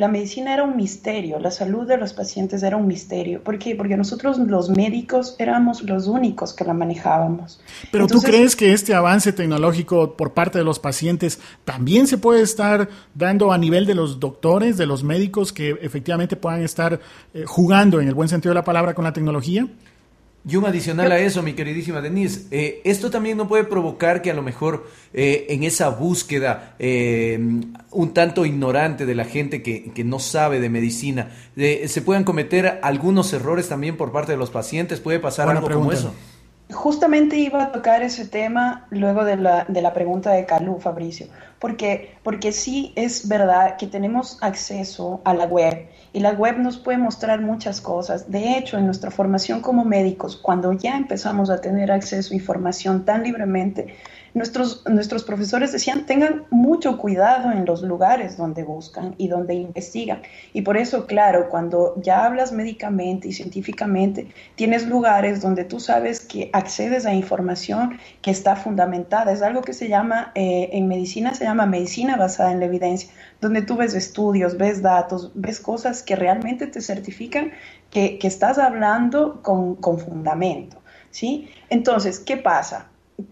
la 0.00 0.08
medicina 0.08 0.54
era 0.54 0.62
un 0.62 0.76
misterio, 0.76 1.38
la 1.38 1.50
salud 1.50 1.86
de 1.86 1.98
los 1.98 2.14
pacientes 2.14 2.62
era 2.62 2.78
un 2.78 2.86
misterio. 2.86 3.44
¿Por 3.44 3.58
qué? 3.58 3.74
Porque 3.74 3.98
nosotros 3.98 4.38
los 4.38 4.70
médicos 4.70 5.36
éramos 5.38 5.82
los 5.82 6.06
únicos 6.06 6.54
que 6.54 6.64
la 6.64 6.72
manejábamos. 6.72 7.60
Pero 7.92 8.06
tú 8.06 8.22
crees 8.22 8.56
que 8.56 8.72
este 8.72 8.94
avance 8.94 9.30
tecnológico 9.34 10.16
por 10.16 10.32
parte 10.32 10.56
de 10.56 10.64
los 10.64 10.78
pacientes 10.78 11.38
también 11.66 12.06
se 12.06 12.16
puede 12.16 12.40
estar 12.40 12.88
dando 13.14 13.52
a 13.52 13.58
nivel 13.58 13.84
de 13.84 13.94
los 13.94 14.18
doctores, 14.18 14.78
de 14.78 14.86
los 14.86 15.04
médicos 15.04 15.52
que 15.52 15.76
efectivamente 15.82 16.34
puedan 16.34 16.62
estar 16.62 16.98
eh, 17.34 17.44
jugando 17.46 18.00
en 18.00 18.08
el 18.08 18.14
buen 18.14 18.30
sentido 18.30 18.52
de 18.52 18.60
la 18.60 18.64
palabra 18.64 18.94
con 18.94 19.04
la 19.04 19.12
tecnología? 19.12 19.68
Y 20.48 20.56
un 20.56 20.64
adicional 20.64 21.12
a 21.12 21.18
eso, 21.18 21.42
mi 21.42 21.52
queridísima 21.52 22.00
Denise, 22.00 22.46
eh, 22.50 22.80
esto 22.84 23.10
también 23.10 23.36
no 23.36 23.46
puede 23.46 23.64
provocar 23.64 24.22
que 24.22 24.30
a 24.30 24.34
lo 24.34 24.42
mejor 24.42 24.86
eh, 25.12 25.46
en 25.50 25.64
esa 25.64 25.90
búsqueda 25.90 26.76
eh, 26.78 27.38
un 27.90 28.14
tanto 28.14 28.46
ignorante 28.46 29.04
de 29.04 29.14
la 29.14 29.26
gente 29.26 29.62
que, 29.62 29.92
que 29.92 30.02
no 30.02 30.18
sabe 30.18 30.58
de 30.58 30.70
medicina, 30.70 31.28
se 31.56 32.02
puedan 32.02 32.24
cometer 32.24 32.80
algunos 32.82 33.32
errores 33.34 33.68
también 33.68 33.98
por 33.98 34.12
parte 34.12 34.32
de 34.32 34.38
los 34.38 34.50
pacientes, 34.50 35.00
puede 35.00 35.18
pasar 35.18 35.48
algo 35.50 35.68
como 35.68 35.92
eso. 35.92 36.14
Justamente 36.72 37.36
iba 37.36 37.64
a 37.64 37.72
tocar 37.72 38.02
ese 38.02 38.24
tema 38.26 38.86
luego 38.90 39.24
de 39.24 39.36
la, 39.36 39.66
de 39.68 39.82
la 39.82 39.92
pregunta 39.92 40.30
de 40.30 40.46
Calú, 40.46 40.78
Fabricio, 40.80 41.26
porque, 41.58 42.14
porque 42.22 42.52
sí 42.52 42.92
es 42.96 43.28
verdad 43.28 43.76
que 43.76 43.88
tenemos 43.88 44.38
acceso 44.40 45.20
a 45.24 45.34
la 45.34 45.44
web 45.44 45.86
y 46.12 46.20
la 46.20 46.32
web 46.32 46.58
nos 46.58 46.78
puede 46.78 46.98
mostrar 46.98 47.40
muchas 47.40 47.80
cosas. 47.80 48.30
De 48.30 48.56
hecho, 48.58 48.78
en 48.78 48.86
nuestra 48.86 49.10
formación 49.10 49.60
como 49.60 49.84
médicos, 49.84 50.36
cuando 50.36 50.72
ya 50.72 50.96
empezamos 50.96 51.50
a 51.50 51.60
tener 51.60 51.92
acceso 51.92 52.32
a 52.32 52.36
información 52.36 53.04
tan 53.04 53.22
libremente, 53.22 53.94
Nuestros, 54.32 54.84
nuestros 54.88 55.24
profesores 55.24 55.72
decían, 55.72 56.06
tengan 56.06 56.44
mucho 56.50 56.98
cuidado 56.98 57.50
en 57.50 57.64
los 57.64 57.82
lugares 57.82 58.36
donde 58.36 58.62
buscan 58.62 59.14
y 59.18 59.28
donde 59.28 59.54
investigan. 59.54 60.22
Y 60.52 60.62
por 60.62 60.76
eso, 60.76 61.06
claro, 61.06 61.48
cuando 61.48 61.94
ya 62.00 62.24
hablas 62.24 62.52
médicamente 62.52 63.28
y 63.28 63.32
científicamente, 63.32 64.28
tienes 64.54 64.86
lugares 64.86 65.40
donde 65.40 65.64
tú 65.64 65.80
sabes 65.80 66.20
que 66.20 66.50
accedes 66.52 67.06
a 67.06 67.14
información 67.14 67.98
que 68.22 68.30
está 68.30 68.54
fundamentada. 68.54 69.32
Es 69.32 69.42
algo 69.42 69.62
que 69.62 69.72
se 69.72 69.88
llama, 69.88 70.30
eh, 70.34 70.70
en 70.72 70.86
medicina 70.86 71.34
se 71.34 71.44
llama 71.44 71.66
medicina 71.66 72.16
basada 72.16 72.52
en 72.52 72.60
la 72.60 72.66
evidencia, 72.66 73.10
donde 73.40 73.62
tú 73.62 73.76
ves 73.76 73.94
estudios, 73.94 74.56
ves 74.56 74.80
datos, 74.80 75.32
ves 75.34 75.60
cosas 75.60 76.02
que 76.02 76.14
realmente 76.14 76.66
te 76.68 76.80
certifican 76.80 77.50
que, 77.90 78.18
que 78.18 78.28
estás 78.28 78.58
hablando 78.58 79.42
con, 79.42 79.74
con 79.76 79.98
fundamento. 79.98 80.76
¿Sí? 81.10 81.50
Entonces, 81.70 82.20
¿qué 82.20 82.36
pasa? 82.36 82.86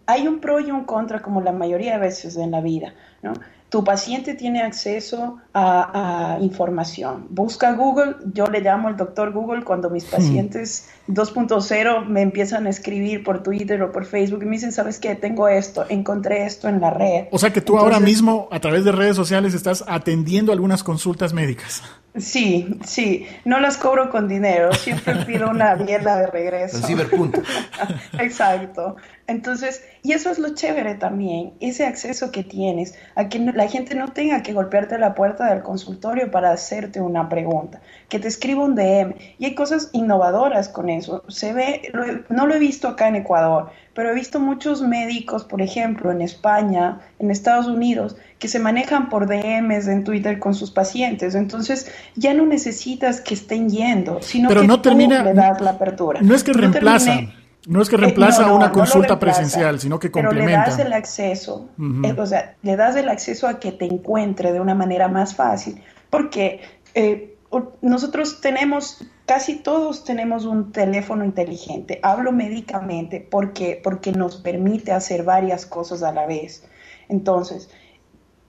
Hay 0.06 0.26
un 0.26 0.40
pro 0.40 0.60
y 0.60 0.70
un 0.70 0.84
contra 0.84 1.20
como 1.20 1.40
la 1.40 1.52
mayoría 1.52 1.92
de 1.92 1.98
veces 1.98 2.36
en 2.36 2.50
la 2.50 2.60
vida, 2.60 2.94
¿no? 3.22 3.34
Tu 3.68 3.84
paciente 3.84 4.32
tiene 4.32 4.62
acceso 4.62 5.36
a, 5.52 6.38
información. 6.40 7.26
Busca 7.28 7.72
Google, 7.72 8.16
yo 8.32 8.46
le 8.46 8.60
llamo 8.60 8.88
el 8.88 8.96
doctor 8.96 9.30
Google 9.30 9.62
cuando 9.62 9.90
mis 9.90 10.06
hmm. 10.06 10.10
pacientes 10.10 10.88
2.0 11.08 12.06
me 12.06 12.22
empiezan 12.22 12.66
a 12.66 12.70
escribir 12.70 13.22
por 13.22 13.42
Twitter 13.42 13.82
o 13.82 13.92
por 13.92 14.06
Facebook 14.06 14.42
y 14.42 14.46
me 14.46 14.52
dicen, 14.52 14.72
¿sabes 14.72 14.98
qué? 14.98 15.14
Tengo 15.16 15.48
esto, 15.48 15.84
encontré 15.90 16.46
esto 16.46 16.66
en 16.68 16.80
la 16.80 16.90
red. 16.90 17.26
O 17.30 17.38
sea 17.38 17.52
que 17.52 17.60
tú 17.60 17.78
ahora 17.78 18.00
mismo 18.00 18.48
a 18.50 18.58
través 18.58 18.84
de 18.84 18.92
redes 18.92 19.16
sociales 19.16 19.52
estás 19.52 19.84
atendiendo 19.86 20.52
algunas 20.52 20.82
consultas 20.82 21.34
médicas. 21.34 21.82
Sí, 22.18 22.78
sí, 22.84 23.26
no 23.44 23.60
las 23.60 23.76
cobro 23.76 24.10
con 24.10 24.28
dinero, 24.28 24.72
siempre 24.72 25.14
pido 25.26 25.50
una 25.50 25.74
mierda 25.76 26.16
de 26.16 26.26
regreso. 26.26 26.78
El 26.78 26.84
ciberpunto. 26.84 27.42
Exacto. 28.18 28.96
Entonces, 29.26 29.84
y 30.02 30.12
eso 30.12 30.30
es 30.30 30.38
lo 30.38 30.54
chévere 30.54 30.94
también, 30.94 31.52
ese 31.60 31.84
acceso 31.84 32.32
que 32.32 32.42
tienes 32.42 32.94
a 33.14 33.28
que 33.28 33.38
la 33.38 33.68
gente 33.68 33.94
no 33.94 34.08
tenga 34.08 34.42
que 34.42 34.54
golpearte 34.54 34.98
la 34.98 35.14
puerta 35.14 35.52
del 35.52 35.62
consultorio 35.62 36.30
para 36.30 36.50
hacerte 36.50 37.02
una 37.02 37.28
pregunta, 37.28 37.82
que 38.08 38.18
te 38.18 38.28
escriba 38.28 38.64
un 38.64 38.74
DM. 38.74 39.14
Y 39.38 39.44
hay 39.44 39.54
cosas 39.54 39.90
innovadoras 39.92 40.70
con 40.70 40.88
eso. 40.88 41.24
Se 41.28 41.52
ve, 41.52 41.92
no 42.30 42.46
lo 42.46 42.54
he 42.54 42.58
visto 42.58 42.88
acá 42.88 43.08
en 43.08 43.16
Ecuador, 43.16 43.70
pero 43.92 44.10
he 44.10 44.14
visto 44.14 44.40
muchos 44.40 44.80
médicos, 44.80 45.44
por 45.44 45.60
ejemplo, 45.60 46.10
en 46.10 46.22
España, 46.22 47.00
en 47.18 47.30
Estados 47.30 47.66
Unidos, 47.66 48.16
que 48.38 48.48
se 48.48 48.58
manejan 48.58 49.08
por 49.08 49.26
DMs 49.26 49.88
en 49.88 50.04
Twitter 50.04 50.38
con 50.38 50.54
sus 50.54 50.70
pacientes. 50.70 51.34
Entonces, 51.34 51.90
ya 52.14 52.34
no 52.34 52.46
necesitas 52.46 53.20
que 53.20 53.34
estén 53.34 53.68
yendo, 53.68 54.22
sino 54.22 54.48
que 54.48 54.66
no 54.66 54.80
tú 54.80 54.96
le 54.96 55.34
das 55.34 55.60
la 55.60 55.70
apertura. 55.70 56.20
No 56.22 56.34
es 56.34 56.44
que 56.44 56.52
reemplazan. 56.52 57.32
No 57.66 57.82
es 57.82 57.90
que 57.90 57.96
eh, 57.96 57.98
reemplaza 57.98 58.52
una 58.52 58.72
consulta 58.72 59.18
presencial, 59.18 59.78
sino 59.78 59.98
que 59.98 60.10
complementa. 60.10 60.46
Pero 60.46 60.64
le 60.64 60.70
das 60.70 60.78
el 60.78 60.92
acceso, 60.92 61.68
eh, 62.02 62.14
o 62.16 62.26
sea, 62.26 62.56
le 62.62 62.76
das 62.76 62.96
el 62.96 63.08
acceso 63.10 63.46
a 63.46 63.60
que 63.60 63.72
te 63.72 63.84
encuentre 63.84 64.52
de 64.52 64.60
una 64.60 64.74
manera 64.74 65.08
más 65.08 65.34
fácil, 65.34 65.82
porque 66.08 66.60
eh, 66.94 67.36
nosotros 67.82 68.40
tenemos, 68.40 69.04
casi 69.26 69.56
todos 69.56 70.04
tenemos 70.04 70.44
un 70.44 70.72
teléfono 70.72 71.24
inteligente. 71.24 71.98
Hablo 72.02 72.32
médicamente 72.32 73.26
porque, 73.28 73.80
porque 73.82 74.12
nos 74.12 74.36
permite 74.36 74.92
hacer 74.92 75.24
varias 75.24 75.66
cosas 75.66 76.02
a 76.02 76.12
la 76.12 76.26
vez. 76.26 76.64
Entonces, 77.08 77.70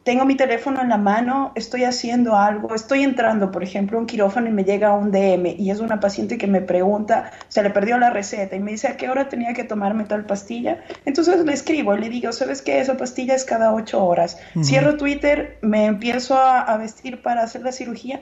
tengo 0.03 0.25
mi 0.25 0.35
teléfono 0.35 0.81
en 0.81 0.89
la 0.89 0.97
mano, 0.97 1.51
estoy 1.55 1.83
haciendo 1.83 2.35
algo, 2.35 2.73
estoy 2.73 3.03
entrando, 3.03 3.51
por 3.51 3.63
ejemplo, 3.63 3.97
a 3.97 4.01
un 4.01 4.07
quirófano 4.07 4.47
y 4.47 4.51
me 4.51 4.63
llega 4.63 4.93
un 4.93 5.11
DM 5.11 5.55
y 5.57 5.71
es 5.71 5.79
una 5.79 5.99
paciente 5.99 6.37
que 6.37 6.47
me 6.47 6.61
pregunta, 6.61 7.31
se 7.47 7.61
le 7.61 7.69
perdió 7.69 7.97
la 7.97 8.09
receta 8.09 8.55
y 8.55 8.59
me 8.59 8.71
dice 8.71 8.87
a 8.87 8.97
qué 8.97 9.09
hora 9.09 9.29
tenía 9.29 9.53
que 9.53 9.63
tomarme 9.63 10.05
tal 10.05 10.25
pastilla. 10.25 10.83
Entonces 11.05 11.45
le 11.45 11.53
escribo 11.53 11.95
y 11.95 11.99
le 11.99 12.09
digo, 12.09 12.31
¿sabes 12.31 12.61
qué? 12.61 12.79
Esa 12.79 12.97
pastilla 12.97 13.35
es 13.35 13.43
cada 13.43 13.73
ocho 13.73 14.03
horas. 14.03 14.37
Cierro 14.63 14.97
Twitter, 14.97 15.57
me 15.61 15.85
empiezo 15.85 16.37
a 16.37 16.77
vestir 16.77 17.21
para 17.21 17.43
hacer 17.43 17.61
la 17.61 17.71
cirugía 17.71 18.21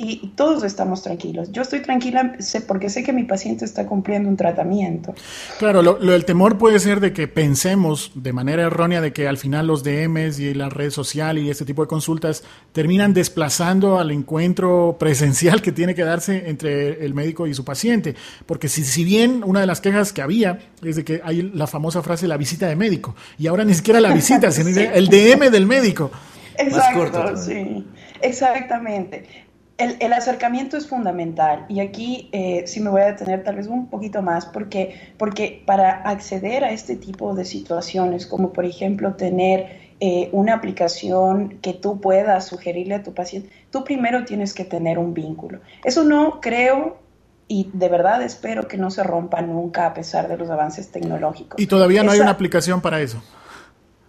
y 0.00 0.28
todos 0.36 0.62
estamos 0.62 1.02
tranquilos. 1.02 1.50
Yo 1.50 1.62
estoy 1.62 1.80
tranquila 1.80 2.36
porque 2.68 2.88
sé 2.88 3.02
que 3.02 3.12
mi 3.12 3.24
paciente 3.24 3.64
está 3.64 3.84
cumpliendo 3.84 4.28
un 4.28 4.36
tratamiento. 4.36 5.12
Claro, 5.58 5.82
lo, 5.82 5.98
el 6.14 6.24
temor 6.24 6.56
puede 6.56 6.78
ser 6.78 7.00
de 7.00 7.12
que 7.12 7.26
pensemos 7.26 8.12
de 8.14 8.32
manera 8.32 8.62
errónea 8.62 9.00
de 9.00 9.12
que 9.12 9.26
al 9.26 9.38
final 9.38 9.66
los 9.66 9.82
DMs 9.82 10.38
y 10.38 10.54
la 10.54 10.68
red 10.68 10.90
social 10.90 11.36
y 11.36 11.50
este 11.50 11.64
tipo 11.64 11.82
de 11.82 11.88
consultas 11.88 12.44
terminan 12.70 13.12
desplazando 13.12 13.98
al 13.98 14.12
encuentro 14.12 14.96
presencial 15.00 15.60
que 15.62 15.72
tiene 15.72 15.96
que 15.96 16.04
darse 16.04 16.48
entre 16.48 17.04
el 17.04 17.12
médico 17.12 17.48
y 17.48 17.54
su 17.54 17.64
paciente. 17.64 18.14
Porque 18.46 18.68
si, 18.68 18.84
si 18.84 19.02
bien 19.02 19.42
una 19.44 19.60
de 19.60 19.66
las 19.66 19.80
quejas 19.80 20.12
que 20.12 20.22
había 20.22 20.60
es 20.80 20.94
de 20.94 21.04
que 21.04 21.20
hay 21.24 21.42
la 21.42 21.66
famosa 21.66 22.04
frase 22.04 22.28
la 22.28 22.36
visita 22.36 22.68
de 22.68 22.76
médico 22.76 23.16
y 23.36 23.48
ahora 23.48 23.64
ni 23.64 23.74
siquiera 23.74 23.98
la 23.98 24.14
visita, 24.14 24.52
sino 24.52 24.68
el 24.78 25.08
DM 25.08 25.50
del 25.50 25.66
médico. 25.66 26.12
Exacto, 26.56 27.36
sí, 27.36 27.84
exactamente 28.20 29.47
el, 29.78 30.12
acercamiento 30.12 30.76
es 30.76 30.88
fundamental 30.88 31.64
y 31.68 31.80
aquí 31.80 32.28
eh, 32.32 32.64
sí 32.66 32.80
me 32.80 32.90
voy 32.90 33.02
a 33.02 33.06
detener 33.06 33.44
tal 33.44 33.56
vez 33.56 33.68
un 33.68 33.86
poquito 33.86 34.22
más 34.22 34.44
porque, 34.44 35.12
porque 35.16 35.62
para 35.64 36.02
acceder 36.02 36.64
a 36.64 36.72
este 36.72 36.96
tipo 36.96 37.34
de 37.34 37.44
situaciones, 37.44 38.26
como 38.26 38.52
por 38.52 38.64
ejemplo 38.64 39.14
tener 39.14 39.94
eh, 40.00 40.30
una 40.32 40.54
aplicación 40.54 41.58
que 41.62 41.74
tú 41.74 42.00
puedas 42.00 42.46
sugerirle 42.48 42.96
a 42.96 43.02
tu 43.04 43.14
paciente, 43.14 43.50
tú 43.70 43.84
primero 43.84 44.24
tienes 44.24 44.52
que 44.52 44.64
tener 44.64 44.98
un 44.98 45.14
vínculo. 45.14 45.60
Eso 45.84 46.02
no 46.02 46.40
creo 46.40 46.98
y 47.46 47.70
de 47.72 47.88
verdad 47.88 48.20
espero 48.22 48.66
que 48.66 48.76
no 48.76 48.90
se 48.90 49.04
rompa 49.04 49.40
nunca 49.42 49.86
a 49.86 49.94
pesar 49.94 50.28
de 50.28 50.36
los 50.36 50.50
avances 50.50 50.90
tecnológicos. 50.90 51.60
Y 51.60 51.68
todavía 51.68 52.02
no 52.02 52.10
hay 52.10 52.20
una 52.20 52.30
aplicación 52.32 52.80
para 52.80 53.00
eso. 53.00 53.22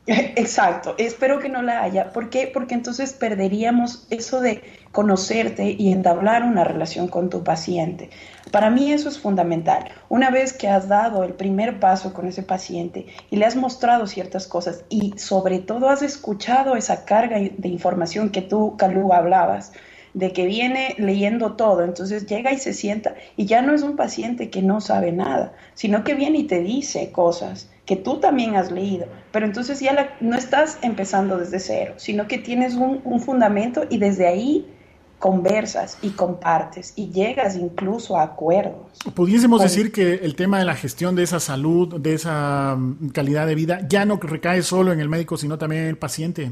Exacto, 0.36 0.96
espero 0.98 1.40
que 1.40 1.50
no 1.50 1.62
la 1.62 1.84
haya. 1.84 2.12
¿Por 2.12 2.32
qué? 2.32 2.50
Porque 2.52 2.74
entonces 2.74 3.14
perderíamos 3.14 4.08
eso 4.10 4.42
de 4.42 4.64
conocerte 4.92 5.76
y 5.78 5.92
entablar 5.92 6.44
una 6.44 6.64
relación 6.64 7.08
con 7.08 7.30
tu 7.30 7.44
paciente. 7.44 8.10
Para 8.52 8.72
mí 8.72 8.92
eso 8.92 9.08
es 9.08 9.20
fundamental. 9.20 9.92
Una 10.10 10.32
vez 10.32 10.54
que 10.54 10.68
has 10.68 10.88
dado 10.88 11.24
el 11.24 11.34
primer 11.34 11.80
paso 11.80 12.12
con 12.12 12.28
ese 12.28 12.42
paciente 12.42 13.06
y 13.30 13.36
le 13.36 13.46
has 13.46 13.56
mostrado 13.56 14.08
ciertas 14.08 14.48
cosas 14.48 14.84
y 14.90 15.14
sobre 15.18 15.60
todo 15.60 15.90
has 15.90 16.02
escuchado 16.02 16.76
esa 16.76 17.06
carga 17.06 17.38
de 17.38 17.70
información 17.70 18.32
que 18.32 18.42
tú, 18.42 18.78
Calú, 18.78 19.14
hablabas, 19.14 19.74
de 20.14 20.34
que 20.34 20.46
viene 20.46 20.96
leyendo 20.98 21.54
todo, 21.54 21.84
entonces 21.84 22.26
llega 22.26 22.52
y 22.52 22.58
se 22.58 22.74
sienta 22.74 23.16
y 23.38 23.46
ya 23.46 23.62
no 23.62 23.74
es 23.74 23.84
un 23.84 23.96
paciente 23.96 24.50
que 24.50 24.62
no 24.62 24.82
sabe 24.82 25.12
nada, 25.12 25.54
sino 25.74 26.04
que 26.04 26.16
viene 26.16 26.40
y 26.40 26.44
te 26.44 26.62
dice 26.62 27.12
cosas 27.12 27.70
que 27.86 27.96
tú 27.96 28.20
también 28.20 28.56
has 28.56 28.72
leído, 28.72 29.08
pero 29.32 29.48
entonces 29.48 29.80
ya 29.80 30.16
no 30.20 30.36
estás 30.36 30.78
empezando 30.84 31.38
desde 31.38 31.60
cero, 31.60 31.96
sino 31.98 32.28
que 32.28 32.38
tienes 32.38 32.76
un, 32.76 33.02
fundamento 33.20 33.84
y 33.90 33.98
desde 33.98 34.28
ahí 34.28 34.68
conversas 35.18 35.98
y 36.04 36.12
compartes 36.12 36.94
y 36.96 37.10
llegas 37.10 37.56
incluso 37.56 38.18
a 38.18 38.24
acuerdos. 38.24 38.92
Pudiésemos 39.16 39.62
decir 39.62 39.92
que 39.92 40.14
el 40.14 40.36
tema 40.36 40.60
de 40.60 40.66
la 40.66 40.76
gestión 40.76 41.16
de 41.16 41.24
esa 41.24 41.40
salud, 41.40 42.00
de 42.00 42.14
esa 42.14 42.76
mm, 42.78 43.10
calidad 43.10 43.48
de 43.48 43.56
vida, 43.56 43.80
ya 43.90 44.06
no 44.06 44.18
recae 44.18 44.62
solo 44.62 44.94
en 44.94 45.00
el 45.00 45.10
médico, 45.10 45.36
sino 45.36 45.58
también 45.58 45.82
en 45.82 45.90
el 45.90 45.98
paciente. 45.98 46.52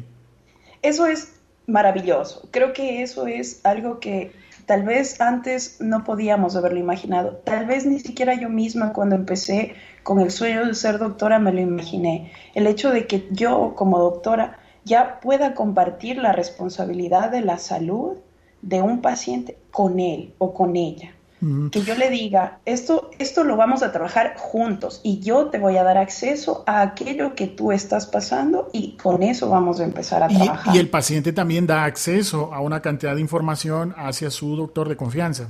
Eso 0.81 1.05
es 1.05 1.36
maravilloso. 1.67 2.47
Creo 2.51 2.73
que 2.73 3.03
eso 3.03 3.27
es 3.27 3.63
algo 3.65 3.99
que 3.99 4.31
tal 4.65 4.83
vez 4.83 5.21
antes 5.21 5.77
no 5.79 6.03
podíamos 6.03 6.55
haberlo 6.55 6.79
imaginado. 6.79 7.41
Tal 7.43 7.65
vez 7.65 7.85
ni 7.85 7.99
siquiera 7.99 8.33
yo 8.33 8.49
misma 8.49 8.93
cuando 8.93 9.15
empecé 9.15 9.75
con 10.03 10.19
el 10.19 10.31
sueño 10.31 10.65
de 10.65 10.73
ser 10.73 10.97
doctora 10.97 11.39
me 11.39 11.51
lo 11.51 11.59
imaginé. 11.59 12.31
El 12.55 12.67
hecho 12.67 12.89
de 12.91 13.05
que 13.05 13.27
yo 13.31 13.75
como 13.75 13.99
doctora 13.99 14.57
ya 14.85 15.19
pueda 15.19 15.53
compartir 15.53 16.17
la 16.17 16.31
responsabilidad 16.31 17.29
de 17.29 17.41
la 17.41 17.57
salud 17.57 18.17
de 18.61 18.81
un 18.81 19.01
paciente 19.01 19.57
con 19.69 19.99
él 19.99 20.33
o 20.37 20.53
con 20.53 20.77
ella. 20.77 21.16
Que 21.39 21.81
yo 21.83 21.93
le 21.93 22.09
diga, 22.09 22.59
esto, 22.65 23.11
esto 23.19 23.43
lo 23.43 23.55
vamos 23.55 23.83
a 23.83 23.91
trabajar 23.91 24.33
juntos 24.37 25.01
y 25.03 25.19
yo 25.19 25.47
te 25.47 25.59
voy 25.59 25.77
a 25.77 25.83
dar 25.83 25.97
acceso 25.97 26.63
a 26.65 26.81
aquello 26.81 27.35
que 27.35 27.45
tú 27.45 27.71
estás 27.71 28.07
pasando 28.07 28.69
y 28.73 28.97
con 28.97 29.21
eso 29.21 29.47
vamos 29.47 29.79
a 29.79 29.83
empezar 29.83 30.23
a 30.23 30.29
trabajar. 30.29 30.75
y 30.75 30.79
el 30.79 30.89
paciente 30.89 31.33
también 31.33 31.67
da 31.67 31.83
acceso 31.83 32.51
a 32.55 32.59
una 32.59 32.81
cantidad 32.81 33.13
de 33.13 33.21
información 33.21 33.93
hacia 33.97 34.31
su 34.31 34.55
doctor 34.55 34.89
de 34.89 34.97
confianza. 34.97 35.49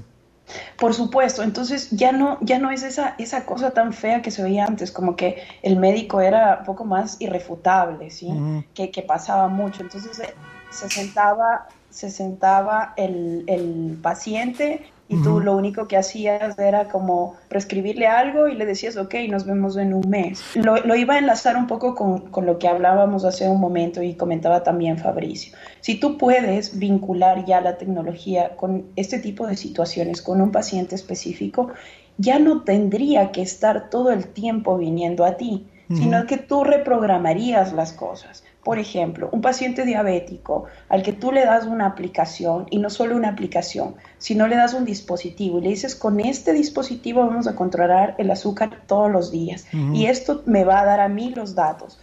Por 0.77 0.93
supuesto, 0.93 1.43
entonces 1.43 1.89
ya 1.91 2.11
no, 2.11 2.37
ya 2.41 2.59
no 2.59 2.71
es 2.71 2.83
esa, 2.83 3.15
esa 3.17 3.45
cosa 3.45 3.71
tan 3.71 3.93
fea 3.93 4.21
que 4.21 4.31
se 4.31 4.43
veía 4.43 4.65
antes, 4.65 4.91
como 4.91 5.15
que 5.15 5.43
el 5.61 5.77
médico 5.77 6.21
era 6.21 6.57
un 6.59 6.65
poco 6.65 6.85
más 6.85 7.17
irrefutable, 7.19 8.09
¿sí? 8.11 8.29
que, 8.73 8.91
que, 8.91 9.01
pasaba 9.01 9.47
mucho. 9.47 9.81
Entonces 9.81 10.19
eh, 10.19 10.33
se 10.69 10.89
sentaba, 10.89 11.67
se 11.89 12.09
sentaba 12.09 12.93
el, 12.95 13.43
el 13.47 13.99
paciente 14.01 14.85
y 15.09 15.21
tú 15.21 15.39
lo 15.39 15.55
único 15.55 15.87
que 15.87 15.95
hacías 15.95 16.59
era 16.59 16.89
como 16.89 17.35
prescribirle 17.47 18.07
algo 18.07 18.47
y 18.47 18.55
le 18.55 18.65
decías, 18.65 18.97
ok, 18.97 19.15
nos 19.29 19.45
vemos 19.45 19.77
en 19.77 19.93
un 19.93 20.07
mes. 20.09 20.43
Lo, 20.55 20.77
lo 20.77 20.95
iba 20.95 21.15
a 21.15 21.19
enlazar 21.19 21.55
un 21.55 21.65
poco 21.65 21.95
con, 21.95 22.29
con, 22.29 22.45
lo 22.45 22.59
que 22.59 22.67
hablábamos 22.67 23.23
hace 23.23 23.47
un 23.47 23.59
momento 23.59 24.03
y 24.03 24.15
comentaba 24.15 24.63
también 24.63 24.97
Fabricio. 24.97 25.55
Si 25.79 25.95
tú 25.99 26.17
puedes 26.17 26.77
vincular 26.77 27.45
ya 27.45 27.61
la 27.61 27.77
tecnología 27.77 28.55
con 28.57 28.85
este 28.97 29.19
tipo 29.19 29.47
de 29.47 29.55
situaciones, 29.55 30.21
con 30.21 30.41
un 30.41 30.51
paciente 30.51 30.95
específico, 30.95 31.69
ya 32.17 32.39
no 32.39 32.63
tendría 32.63 33.31
que 33.31 33.41
estar 33.41 33.89
todo 33.89 34.11
el 34.11 34.27
tiempo 34.27 34.77
viniendo 34.77 35.23
a 35.23 35.37
ti, 35.37 35.67
sino 35.89 36.25
que 36.25 36.35
tú 36.35 36.65
reprogramarías 36.65 37.71
las 37.71 37.93
cosas. 37.93 38.43
Por 38.67 38.79
ejemplo, 38.79 39.29
un 39.31 39.39
paciente 39.39 39.85
diabético 39.85 40.65
al 40.89 41.01
que 41.01 41.13
tú 41.13 41.31
le 41.31 41.45
das 41.45 41.65
una 41.65 41.85
aplicación, 41.85 42.65
y 42.69 42.79
no 42.79 42.89
solo 42.89 43.15
una 43.15 43.29
aplicación, 43.29 43.95
sino 44.17 44.45
le 44.45 44.57
das 44.57 44.73
un 44.73 44.83
dispositivo 44.83 45.59
y 45.59 45.61
le 45.61 45.69
dices, 45.69 45.95
con 45.95 46.19
este 46.19 46.51
dispositivo 46.51 47.25
vamos 47.25 47.47
a 47.47 47.55
controlar 47.55 48.15
el 48.17 48.29
azúcar 48.29 48.81
todos 48.85 49.09
los 49.09 49.31
días 49.31 49.67
y 49.93 50.07
esto 50.07 50.43
me 50.45 50.65
va 50.65 50.81
a 50.81 50.85
dar 50.85 50.99
a 50.99 51.07
mí 51.07 51.29
los 51.33 51.55
datos. 51.55 51.97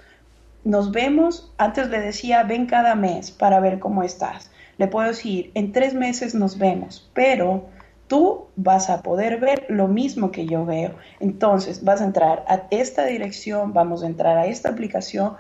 Nos 0.65 0.91
vemos, 0.91 1.53
antes 1.59 1.91
le 1.91 2.01
decía, 2.01 2.43
ven 2.45 2.65
cada 2.65 2.95
mes 2.95 3.31
para 3.31 3.61
ver 3.61 3.79
cómo 3.79 4.03
estás. 4.03 4.51
Le 4.79 4.87
puedo 4.87 5.07
decir, 5.07 5.51
en 5.53 5.71
tres 5.71 5.93
meses 5.93 6.35
nos 6.35 6.57
vemos, 6.57 7.11
pero 7.13 7.67
tú 8.07 8.47
vas 8.57 8.89
a 8.89 9.03
poder 9.03 9.39
ver 9.39 9.67
lo 9.69 9.87
mismo 9.87 10.31
que 10.31 10.47
yo 10.47 10.65
veo. 10.65 10.95
Entonces 11.21 11.85
vas 11.85 12.01
a 12.01 12.05
entrar 12.05 12.45
a 12.49 12.63
esta 12.71 13.05
dirección, 13.05 13.75
vamos 13.75 14.03
a 14.03 14.07
entrar 14.07 14.39
a 14.39 14.47
esta 14.47 14.71
aplicación, 14.71 15.35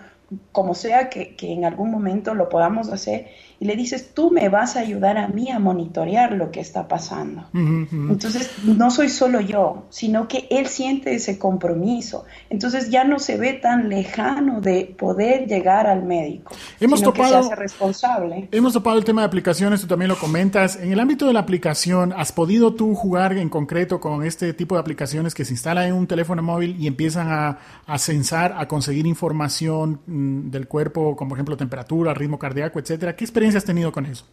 como 0.52 0.74
sea 0.74 1.10
que, 1.10 1.36
en 1.40 1.64
algún 1.64 1.90
momento 1.90 2.34
lo 2.34 2.48
podamos 2.48 2.88
hacer, 2.88 3.28
y 3.60 3.66
le 3.66 3.76
dices, 3.76 4.12
tú 4.14 4.30
me 4.30 4.48
vas 4.48 4.76
a 4.76 4.80
ayudar 4.80 5.16
a 5.16 5.28
mí 5.28 5.50
a 5.50 5.58
monitorear 5.58 6.32
lo 6.32 6.50
que 6.50 6.60
está 6.60 6.88
pasando. 6.88 7.46
Entonces, 7.52 8.50
no 8.64 8.90
soy 8.90 9.08
solo 9.08 9.40
yo, 9.40 9.86
sino 9.90 10.26
que 10.28 10.48
él 10.50 10.66
siente 10.66 11.14
ese 11.14 11.38
compromiso. 11.38 12.24
Entonces, 12.50 12.90
ya 12.90 13.04
no 13.04 13.18
se 13.18 13.38
ve 13.38 13.54
tan 13.54 13.88
lejano 13.88 14.60
de 14.60 14.94
poder 14.98 15.46
llegar 15.46 15.86
al 15.86 16.02
médico, 16.02 16.54
hemos 16.80 17.00
sino 17.00 17.12
topado, 17.12 17.34
que 17.34 17.42
se 17.42 17.52
hace 17.52 17.56
responsable. 17.56 18.48
Hemos 18.50 18.72
topado 18.72 18.98
el 18.98 19.04
tema 19.04 19.22
de 19.22 19.28
aplicaciones, 19.28 19.80
tú 19.80 19.86
también 19.86 20.08
lo 20.08 20.18
comentas. 20.18 20.76
En 20.76 20.92
el 20.92 21.00
ámbito 21.00 21.26
de 21.26 21.32
la 21.32 21.40
aplicación, 21.40 22.12
¿has 22.12 22.32
podido 22.32 22.74
tú 22.74 22.94
jugar 22.94 23.36
en 23.36 23.48
concreto 23.48 24.00
con 24.00 24.24
este 24.24 24.52
tipo 24.52 24.74
de 24.74 24.80
aplicaciones 24.80 25.34
que 25.34 25.44
se 25.44 25.52
instalan 25.52 25.86
en 25.86 25.94
un 25.94 26.06
teléfono 26.06 26.42
móvil 26.42 26.76
y 26.78 26.86
empiezan 26.86 27.28
a, 27.30 27.58
a 27.86 27.98
censar, 27.98 28.54
a 28.58 28.66
conseguir 28.68 29.06
información 29.06 30.00
del 30.14 30.68
cuerpo, 30.68 31.16
como 31.16 31.30
por 31.30 31.38
ejemplo 31.38 31.56
temperatura, 31.56 32.14
ritmo 32.14 32.38
cardíaco, 32.38 32.78
etcétera? 32.78 33.16
¿Qué 33.16 33.24
experiencia 33.24 33.58
has 33.58 33.64
tenido 33.64 33.92
con 33.92 34.06
eso? 34.06 34.26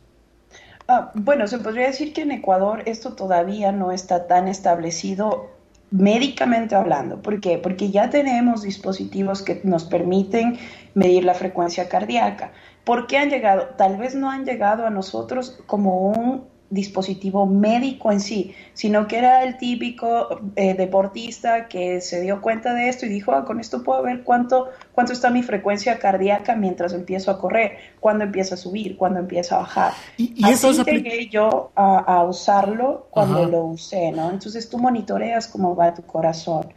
Ah, 0.88 1.12
bueno, 1.13 1.48
se 1.48 1.58
podría 1.58 1.88
decir 1.88 2.13
que 2.13 2.22
en 2.22 2.32
Ecuador 2.32 2.84
esto 2.86 3.13
todavía 3.13 3.72
no 3.72 3.91
está 3.91 4.28
tan 4.28 4.48
establecido 4.48 5.50
médicamente 5.91 6.76
hablando. 6.76 7.22
¿Por 7.22 7.39
qué? 7.41 7.58
Porque 7.58 7.91
ya 7.91 8.10
tenemos 8.10 8.63
dispositivos 8.63 9.41
que 9.41 9.62
nos 9.63 9.84
permiten 9.84 10.58
medir 10.94 11.24
la 11.26 11.34
frecuencia 11.34 11.89
cardíaca. 11.89 12.52
¿Por 12.84 13.08
qué 13.08 13.17
han 13.17 13.30
llegado? 13.30 13.70
Tal 13.78 13.98
vez 13.98 14.15
no 14.15 14.32
han 14.32 14.46
llegado 14.46 14.86
a 14.86 14.89
nosotros 14.89 15.60
como 15.67 16.08
un 16.08 16.51
dispositivo 16.72 17.46
médico 17.46 18.12
en 18.12 18.22
sí, 18.22 18.56
sino 18.74 19.06
que 19.08 19.18
era 19.18 19.44
el 19.44 19.58
típico 19.58 20.40
eh, 20.56 20.74
deportista 20.74 21.68
que 21.68 22.00
se 22.00 22.22
dio 22.22 22.42
cuenta 22.42 22.74
de 22.74 22.88
esto 22.88 23.06
y 23.06 23.10
dijo, 23.10 23.34
ah, 23.34 23.44
con 23.46 23.60
esto 23.60 23.84
puedo 23.84 24.02
ver 24.02 24.24
cuánto, 24.24 24.70
cuánto 24.94 25.12
está 25.12 25.30
mi 25.30 25.44
frecuencia 25.44 26.00
cardíaca 26.00 26.56
mientras 26.56 26.94
empiezo 26.94 27.30
a 27.30 27.40
correr, 27.40 27.74
cuándo 28.00 28.24
empieza 28.24 28.56
a 28.56 28.58
subir, 28.58 28.96
cuándo 28.98 29.20
empieza 29.20 29.58
a 29.58 29.60
bajar. 29.60 29.94
Y, 30.18 30.44
Así 30.46 30.68
eso 30.70 30.84
llegué 30.84 31.28
yo 31.28 31.72
a, 31.76 32.24
usarlo 32.24 33.08
cuando 33.12 33.46
lo 33.46 33.66
usé, 33.66 34.12
¿no? 34.12 34.32
Entonces 34.32 34.70
tú 34.70 34.80
monitoreas 34.80 35.48
cómo 35.48 35.76
va 35.76 35.94
tu 35.94 36.04
corazón. 36.04 36.74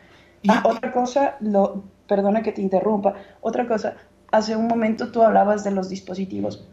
Ah, 0.49 0.63
otra 0.67 0.93
cosa, 0.93 1.37
lo, 1.41 1.85
perdona 2.09 2.43
que 2.43 2.53
te 2.53 2.61
interrumpa, 2.61 3.15
otra 3.41 3.67
cosa, 3.67 3.95
hace 4.33 4.57
un 4.57 4.67
momento 4.67 5.13
tú 5.13 5.23
hablabas 5.23 5.63
de 5.63 5.71
los 5.71 5.89
dispositivos. 5.89 6.67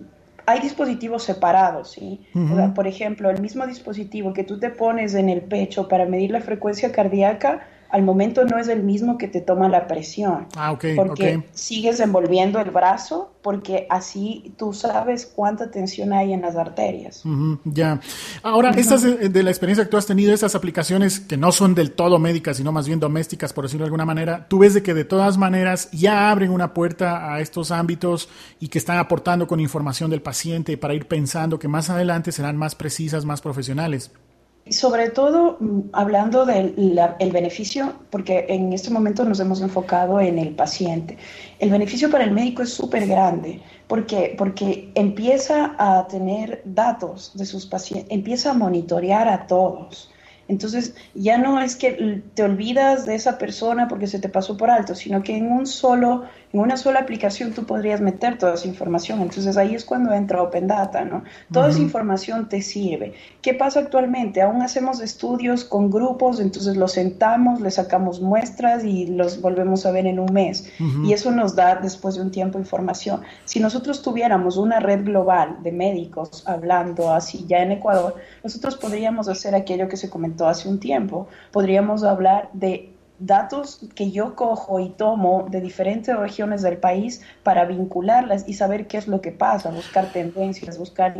Hay 0.51 0.59
dispositivos 0.59 1.23
separados, 1.23 1.91
¿sí? 1.91 2.19
por 2.75 2.85
ejemplo, 2.85 3.29
el 3.29 3.41
mismo 3.41 3.65
dispositivo 3.65 4.33
que 4.33 4.43
tú 4.43 4.59
te 4.59 4.69
pones 4.69 5.13
en 5.15 5.29
el 5.29 5.43
pecho 5.43 5.87
para 5.87 6.05
medir 6.05 6.31
la 6.31 6.41
frecuencia 6.41 6.91
cardíaca, 6.91 7.65
al 7.91 8.03
momento 8.03 8.45
no 8.45 8.57
es 8.57 8.67
el 8.69 8.83
mismo 8.83 9.17
que 9.17 9.27
te 9.27 9.41
toma 9.41 9.67
la 9.67 9.87
presión. 9.87 10.47
Ah, 10.55 10.71
ok. 10.71 10.85
Porque 10.95 11.43
sigues 11.53 11.99
envolviendo 11.99 12.59
el 12.59 12.71
brazo 12.71 13.31
porque 13.41 13.87
así 13.89 14.53
tú 14.57 14.71
sabes 14.71 15.25
cuánta 15.25 15.71
tensión 15.71 16.13
hay 16.13 16.31
en 16.31 16.41
las 16.41 16.55
arterias. 16.55 17.23
ya. 17.65 17.99
Ahora, 18.43 18.71
estas 18.71 19.01
de, 19.01 19.43
la 19.43 19.49
experiencia 19.49 19.83
que 19.83 19.89
tú 19.89 19.97
has 19.97 20.05
tenido, 20.05 20.33
estas 20.33 20.55
aplicaciones 20.55 21.19
que 21.19 21.37
no 21.37 21.51
son 21.51 21.75
del 21.75 21.91
todo 21.91 22.19
médicas, 22.19 22.57
sino 22.57 22.71
más 22.71 22.87
bien 22.87 22.99
domésticas, 22.99 23.51
por 23.51 23.65
decirlo 23.65 23.83
de 23.83 23.87
alguna 23.87 24.05
manera, 24.05 24.45
tú 24.47 24.59
ves 24.59 24.73
de 24.73 24.83
que 24.83 24.93
de 24.93 25.05
todas 25.05 25.37
maneras 25.37 25.89
ya 25.91 26.31
abren 26.31 26.51
una 26.51 26.73
puerta 26.73 27.33
a 27.33 27.41
estos 27.41 27.71
ámbitos 27.71 28.29
y 28.59 28.67
que 28.69 28.77
están 28.77 28.97
aportando 28.97 29.47
con 29.47 29.59
información 29.59 30.09
del 30.09 30.21
paciente 30.21 30.77
para 30.77 30.93
ir 30.93 31.07
pensando 31.07 31.59
que 31.59 31.67
más 31.67 31.89
adelante 31.89 32.31
serán 32.31 32.57
más 32.57 32.75
precisas, 32.75 33.25
más 33.25 33.41
profesionales. 33.41 34.11
Sobre 34.71 35.09
todo 35.09 35.57
mm, 35.59 35.89
hablando 35.93 36.45
del 36.45 37.31
beneficio, 37.31 37.93
porque 38.09 38.45
en 38.49 38.73
este 38.73 38.89
momento 38.89 39.23
nos 39.25 39.39
hemos 39.39 39.61
enfocado 39.61 40.19
en 40.19 40.39
el 40.39 40.55
paciente. 40.55 41.17
El 41.59 41.69
beneficio 41.69 42.09
para 42.09 42.23
el 42.23 42.31
médico 42.31 42.63
es 42.63 42.73
súper 42.73 43.05
grande, 43.05 43.61
porque, 43.87 44.35
porque 44.37 44.91
empieza 44.95 45.75
a 45.77 46.07
tener 46.07 46.61
datos 46.65 47.31
de 47.35 47.45
sus 47.45 47.65
pacientes, 47.65 48.11
empieza 48.11 48.51
a 48.51 48.53
monitorear 48.53 49.27
a 49.27 49.45
todos. 49.45 50.09
Entonces, 50.47 50.95
ya 51.13 51.37
no 51.37 51.61
es 51.61 51.77
que 51.77 52.23
te 52.33 52.43
olvidas 52.43 53.05
de 53.05 53.15
esa 53.15 53.37
persona 53.37 53.87
porque 53.87 54.07
se 54.07 54.19
te 54.19 54.27
pasó 54.27 54.57
por 54.57 54.69
alto, 54.69 54.95
sino 54.95 55.23
que 55.23 55.37
en 55.37 55.49
un 55.49 55.65
solo, 55.65 56.23
en 56.53 56.59
una 56.59 56.77
sola 56.77 56.99
aplicación 56.99 57.53
tú 57.53 57.65
podrías 57.65 58.01
meter 58.01 58.37
toda 58.37 58.55
esa 58.55 58.67
información. 58.67 59.21
Entonces, 59.21 59.57
ahí 59.57 59.75
es 59.75 59.85
cuando 59.85 60.13
entra 60.13 60.41
Open 60.41 60.67
Data, 60.67 61.05
¿no? 61.05 61.23
Toda 61.51 61.69
esa 61.69 61.79
información 61.79 62.49
te 62.49 62.61
sirve. 62.61 63.13
¿Qué 63.41 63.53
pasa 63.53 63.79
actualmente? 63.79 64.41
Aún 64.41 64.61
hacemos 64.61 65.01
estudios 65.01 65.63
con 65.63 65.89
grupos, 65.89 66.39
entonces 66.39 66.77
los 66.77 66.93
sentamos, 66.93 67.61
les 67.61 67.75
sacamos 67.75 68.21
muestras 68.21 68.83
y 68.83 69.07
los 69.07 69.41
volvemos 69.41 69.85
a 69.85 69.91
ver 69.91 70.05
en 70.05 70.19
un 70.19 70.31
mes. 70.33 70.71
Y 71.03 71.13
eso 71.13 71.31
nos 71.31 71.55
da 71.55 71.75
después 71.75 72.15
de 72.15 72.21
un 72.21 72.31
tiempo 72.31 72.59
información. 72.59 73.21
Si 73.45 73.59
nosotros 73.59 74.01
tuviéramos 74.01 74.57
una 74.57 74.79
red 74.79 75.05
global 75.05 75.57
de 75.63 75.71
médicos 75.71 76.43
hablando 76.47 77.11
así 77.11 77.45
ya 77.47 77.59
en 77.59 77.71
Ecuador, 77.71 78.15
nosotros 78.43 78.75
podríamos 78.75 79.27
hacer 79.27 79.55
aquello 79.55 79.87
que 79.87 79.97
se 79.97 80.09
comentó 80.09 80.47
hace 80.47 80.67
un 80.67 80.79
tiempo, 80.79 81.27
podríamos 81.51 82.03
hablar 82.03 82.49
de 82.53 82.90
datos 83.21 83.79
que 83.95 84.11
yo 84.11 84.35
cojo 84.35 84.79
y 84.79 84.89
tomo 84.89 85.47
de 85.49 85.61
diferentes 85.61 86.17
regiones 86.17 86.61
del 86.61 86.77
país 86.77 87.21
para 87.43 87.65
vincularlas 87.65 88.47
y 88.47 88.55
saber 88.55 88.87
qué 88.87 88.97
es 88.97 89.07
lo 89.07 89.21
que 89.21 89.31
pasa, 89.31 89.69
buscar 89.69 90.11
tendencias, 90.11 90.77
buscar 90.77 91.15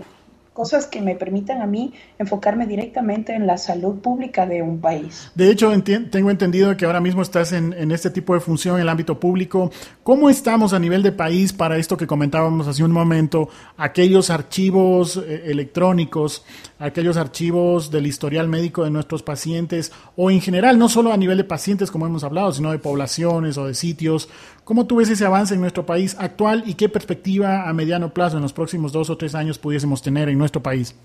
cosas 0.54 0.86
que 0.86 1.02
me 1.02 1.16
permitan 1.16 1.62
a 1.62 1.66
mí 1.66 1.94
enfocarme 2.20 2.68
directamente 2.68 3.34
en 3.34 3.48
la 3.48 3.58
salud 3.58 4.00
pública 4.00 4.46
de 4.46 4.62
un 4.62 4.80
país. 4.82 5.32
De 5.34 5.50
hecho, 5.50 5.72
tengo 6.12 6.30
entendido 6.30 6.76
que 6.76 6.86
ahora 6.86 7.00
mismo 7.00 7.22
estás 7.22 7.54
en, 7.54 7.92
este 7.92 8.10
tipo 8.10 8.34
de 8.34 8.42
función 8.42 8.76
en 8.76 8.82
el 8.82 8.90
ámbito 8.90 9.20
público. 9.20 9.72
¿Cómo 10.04 10.30
estamos 10.30 10.74
a 10.74 10.80
nivel 10.80 11.04
de 11.04 11.12
país 11.14 11.54
para 11.54 11.78
esto 11.78 11.96
que 11.96 12.06
comentábamos 12.06 12.68
hace 12.68 12.84
un 12.84 12.92
momento? 12.92 13.50
Aquellos 13.78 14.30
archivos 14.30 15.18
eh, 15.18 15.44
electrónicos, 15.46 16.44
aquellos 16.82 17.16
archivos 17.16 17.92
del 17.92 18.08
historial 18.08 18.48
médico 18.48 18.84
de 18.84 18.90
nuestros 18.90 19.24
pacientes 19.24 19.92
o 20.16 20.32
en 20.32 20.42
general, 20.42 20.78
no 20.78 20.90
solo 20.90 21.14
a 21.14 21.18
nivel 21.18 21.38
de 21.38 21.44
pacientes 21.44 21.92
como 21.92 22.08
hemos 22.08 22.24
hablado, 22.24 22.52
sino 22.52 22.72
de 22.72 22.80
poblaciones 22.80 23.58
o 23.58 23.68
de 23.68 23.74
sitios. 23.74 24.30
¿Cómo 24.64 24.86
tú 24.86 24.98
ves 24.98 25.10
ese 25.10 25.26
avance 25.26 25.54
en 25.54 25.62
nuestro 25.62 25.86
país 25.86 26.16
actual 26.20 26.64
y 26.66 26.74
qué 26.74 26.90
perspectiva 26.90 27.70
a 27.70 27.74
mediano 27.74 28.14
plazo 28.14 28.38
en 28.38 28.44
los 28.44 28.54
próximos 28.54 28.92
dos 28.92 29.10
o 29.10 29.18
tres 29.18 29.36
años 29.36 29.60
pudiésemos 29.60 30.02
tener 30.02 30.28
en 30.30 30.38
nuestro 30.38 30.62
país? 30.62 30.96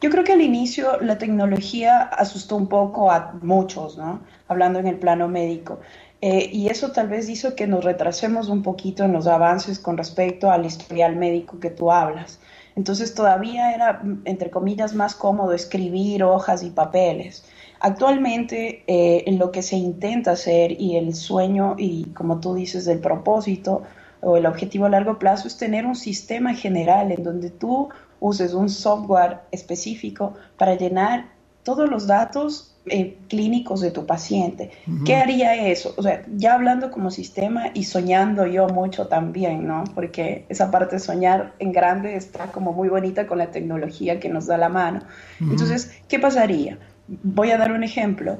Yo 0.00 0.10
creo 0.10 0.24
que 0.24 0.32
al 0.32 0.42
inicio 0.42 1.00
la 1.00 1.16
tecnología 1.16 2.02
asustó 2.02 2.56
un 2.56 2.68
poco 2.68 3.10
a 3.10 3.32
muchos, 3.40 3.96
¿no? 3.96 4.20
Hablando 4.48 4.78
en 4.78 4.86
el 4.86 4.96
plano 4.96 5.28
médico. 5.28 5.80
Eh, 6.20 6.50
y 6.52 6.68
eso 6.68 6.90
tal 6.90 7.08
vez 7.08 7.28
hizo 7.28 7.54
que 7.54 7.66
nos 7.66 7.84
retrasemos 7.84 8.48
un 8.48 8.62
poquito 8.62 9.04
en 9.04 9.12
los 9.12 9.26
avances 9.26 9.78
con 9.78 9.96
respecto 9.96 10.50
al 10.50 10.66
historial 10.66 11.16
médico 11.16 11.58
que 11.60 11.70
tú 11.70 11.90
hablas. 11.90 12.38
Entonces 12.76 13.14
todavía 13.14 13.74
era, 13.74 14.02
entre 14.24 14.50
comillas, 14.50 14.94
más 14.94 15.14
cómodo 15.14 15.52
escribir 15.52 16.24
hojas 16.24 16.62
y 16.62 16.70
papeles. 16.70 17.44
Actualmente 17.80 18.82
eh, 18.86 19.24
lo 19.32 19.52
que 19.52 19.62
se 19.62 19.76
intenta 19.76 20.32
hacer 20.32 20.72
y 20.80 20.96
el 20.96 21.14
sueño 21.14 21.76
y 21.78 22.06
como 22.06 22.40
tú 22.40 22.54
dices 22.54 22.84
del 22.84 22.98
propósito 22.98 23.82
o 24.20 24.36
el 24.36 24.46
objetivo 24.46 24.86
a 24.86 24.88
largo 24.88 25.18
plazo 25.18 25.46
es 25.48 25.56
tener 25.56 25.86
un 25.86 25.94
sistema 25.94 26.54
general 26.54 27.12
en 27.12 27.22
donde 27.22 27.50
tú 27.50 27.90
uses 28.20 28.54
un 28.54 28.70
software 28.70 29.40
específico 29.52 30.34
para 30.56 30.74
llenar 30.74 31.30
todos 31.62 31.88
los 31.88 32.06
datos 32.06 32.73
eh, 32.86 33.16
clínicos 33.28 33.80
de 33.80 33.90
tu 33.90 34.04
paciente. 34.04 34.70
¿Qué 35.06 35.16
haría 35.16 35.68
eso? 35.70 35.94
O 35.96 36.02
sea, 36.02 36.22
ya 36.36 36.52
hablando 36.52 36.90
como 36.90 37.10
sistema 37.10 37.70
y 37.72 37.84
soñando 37.84 38.46
yo 38.46 38.68
mucho 38.68 39.06
también, 39.06 39.66
¿no? 39.66 39.84
Porque 39.94 40.44
esa 40.50 40.70
parte 40.70 40.96
de 40.96 41.00
soñar 41.00 41.54
en 41.60 41.72
grande 41.72 42.14
está 42.16 42.52
como 42.52 42.74
muy 42.74 42.90
bonita 42.90 43.26
con 43.26 43.38
la 43.38 43.50
tecnología 43.50 44.20
que 44.20 44.28
nos 44.28 44.46
da 44.46 44.58
la 44.58 44.68
mano. 44.68 45.00
Entonces, 45.40 45.92
¿qué 46.08 46.18
pasaría? 46.18 46.78
Voy 47.08 47.52
a 47.52 47.56
dar 47.56 47.72
un 47.72 47.84
ejemplo. 47.84 48.38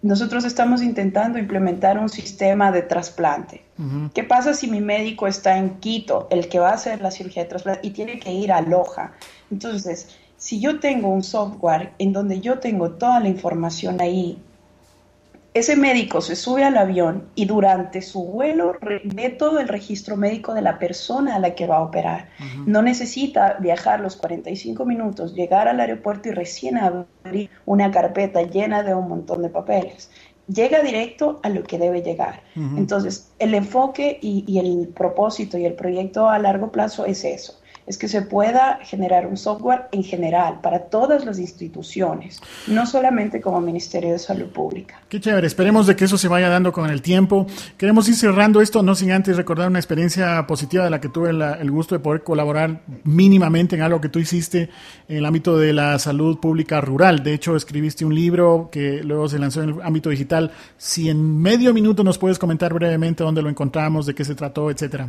Nosotros 0.00 0.44
estamos 0.44 0.80
intentando 0.80 1.38
implementar 1.38 1.98
un 1.98 2.08
sistema 2.08 2.70
de 2.70 2.82
trasplante. 2.82 3.62
¿Qué 4.14 4.22
pasa 4.22 4.54
si 4.54 4.68
mi 4.68 4.80
médico 4.80 5.26
está 5.26 5.58
en 5.58 5.80
Quito, 5.80 6.28
el 6.30 6.48
que 6.48 6.60
va 6.60 6.70
a 6.70 6.74
hacer 6.74 7.00
la 7.00 7.10
cirugía 7.10 7.42
de 7.42 7.48
trasplante, 7.48 7.84
y 7.84 7.90
tiene 7.90 8.20
que 8.20 8.32
ir 8.32 8.52
a 8.52 8.60
Loja? 8.60 9.12
Entonces, 9.50 10.08
si 10.42 10.58
yo 10.58 10.80
tengo 10.80 11.08
un 11.08 11.22
software 11.22 11.92
en 11.98 12.12
donde 12.12 12.40
yo 12.40 12.58
tengo 12.58 12.90
toda 12.90 13.20
la 13.20 13.28
información 13.28 14.00
ahí 14.00 14.42
ese 15.54 15.76
médico 15.76 16.20
se 16.22 16.34
sube 16.34 16.64
al 16.64 16.78
avión 16.78 17.28
y 17.34 17.44
durante 17.44 18.00
su 18.00 18.24
vuelo 18.24 18.78
ve 19.04 19.28
todo 19.28 19.60
el 19.60 19.68
registro 19.68 20.16
médico 20.16 20.54
de 20.54 20.62
la 20.62 20.78
persona 20.78 21.36
a 21.36 21.38
la 21.38 21.54
que 21.54 21.66
va 21.66 21.76
a 21.76 21.82
operar. 21.82 22.30
No 22.64 22.80
necesita 22.80 23.58
viajar 23.60 24.00
los 24.00 24.16
45 24.16 24.86
minutos, 24.86 25.34
llegar 25.34 25.68
al 25.68 25.78
aeropuerto 25.80 26.30
y 26.30 26.32
recién 26.32 26.78
abrir 26.78 27.50
una 27.66 27.90
carpeta 27.90 28.42
llena 28.42 28.82
de 28.82 28.94
un 28.94 29.08
montón 29.08 29.42
de 29.42 29.50
papeles. 29.50 30.10
Llega 30.48 30.80
directo 30.80 31.38
a 31.42 31.50
lo 31.50 31.62
que 31.64 31.78
debe 31.78 32.00
llegar. 32.00 32.42
Entonces, 32.56 33.30
el 33.38 33.52
enfoque 33.52 34.18
y 34.22 34.58
el 34.58 34.88
propósito 34.88 35.58
y 35.58 35.66
el 35.66 35.74
proyecto 35.74 36.30
a 36.30 36.38
largo 36.38 36.72
plazo 36.72 37.04
es 37.04 37.24
eso 37.24 37.61
es 37.86 37.98
que 37.98 38.08
se 38.08 38.22
pueda 38.22 38.78
generar 38.82 39.26
un 39.26 39.36
software 39.36 39.88
en 39.92 40.04
general 40.04 40.60
para 40.62 40.80
todas 40.80 41.24
las 41.24 41.38
instituciones, 41.38 42.40
no 42.66 42.86
solamente 42.86 43.40
como 43.40 43.60
Ministerio 43.60 44.12
de 44.12 44.18
Salud 44.18 44.48
Pública. 44.48 45.00
Qué 45.08 45.20
chévere, 45.20 45.46
esperemos 45.46 45.86
de 45.86 45.96
que 45.96 46.04
eso 46.04 46.18
se 46.18 46.28
vaya 46.28 46.48
dando 46.48 46.72
con 46.72 46.90
el 46.90 47.02
tiempo. 47.02 47.46
Queremos 47.76 48.08
ir 48.08 48.14
cerrando 48.14 48.60
esto, 48.60 48.82
no 48.82 48.94
sin 48.94 49.12
antes 49.12 49.36
recordar 49.36 49.68
una 49.68 49.78
experiencia 49.78 50.46
positiva 50.46 50.84
de 50.84 50.90
la 50.90 51.00
que 51.00 51.08
tuve 51.08 51.30
el 51.30 51.70
gusto 51.70 51.94
de 51.94 52.00
poder 52.00 52.22
colaborar 52.22 52.82
mínimamente 53.04 53.76
en 53.76 53.82
algo 53.82 54.00
que 54.00 54.08
tú 54.08 54.18
hiciste 54.18 54.70
en 55.08 55.16
el 55.16 55.26
ámbito 55.26 55.58
de 55.58 55.72
la 55.72 55.98
salud 55.98 56.38
pública 56.38 56.80
rural. 56.80 57.22
De 57.22 57.34
hecho, 57.34 57.56
escribiste 57.56 58.04
un 58.04 58.14
libro 58.14 58.68
que 58.70 59.02
luego 59.02 59.28
se 59.28 59.38
lanzó 59.38 59.62
en 59.62 59.70
el 59.70 59.82
ámbito 59.82 60.10
digital. 60.10 60.52
Si 60.76 61.08
en 61.08 61.40
medio 61.40 61.74
minuto 61.74 62.04
nos 62.04 62.18
puedes 62.18 62.38
comentar 62.38 62.72
brevemente 62.72 63.24
dónde 63.24 63.42
lo 63.42 63.48
encontramos, 63.48 64.06
de 64.06 64.14
qué 64.14 64.24
se 64.24 64.34
trató, 64.34 64.70
etcétera. 64.70 65.08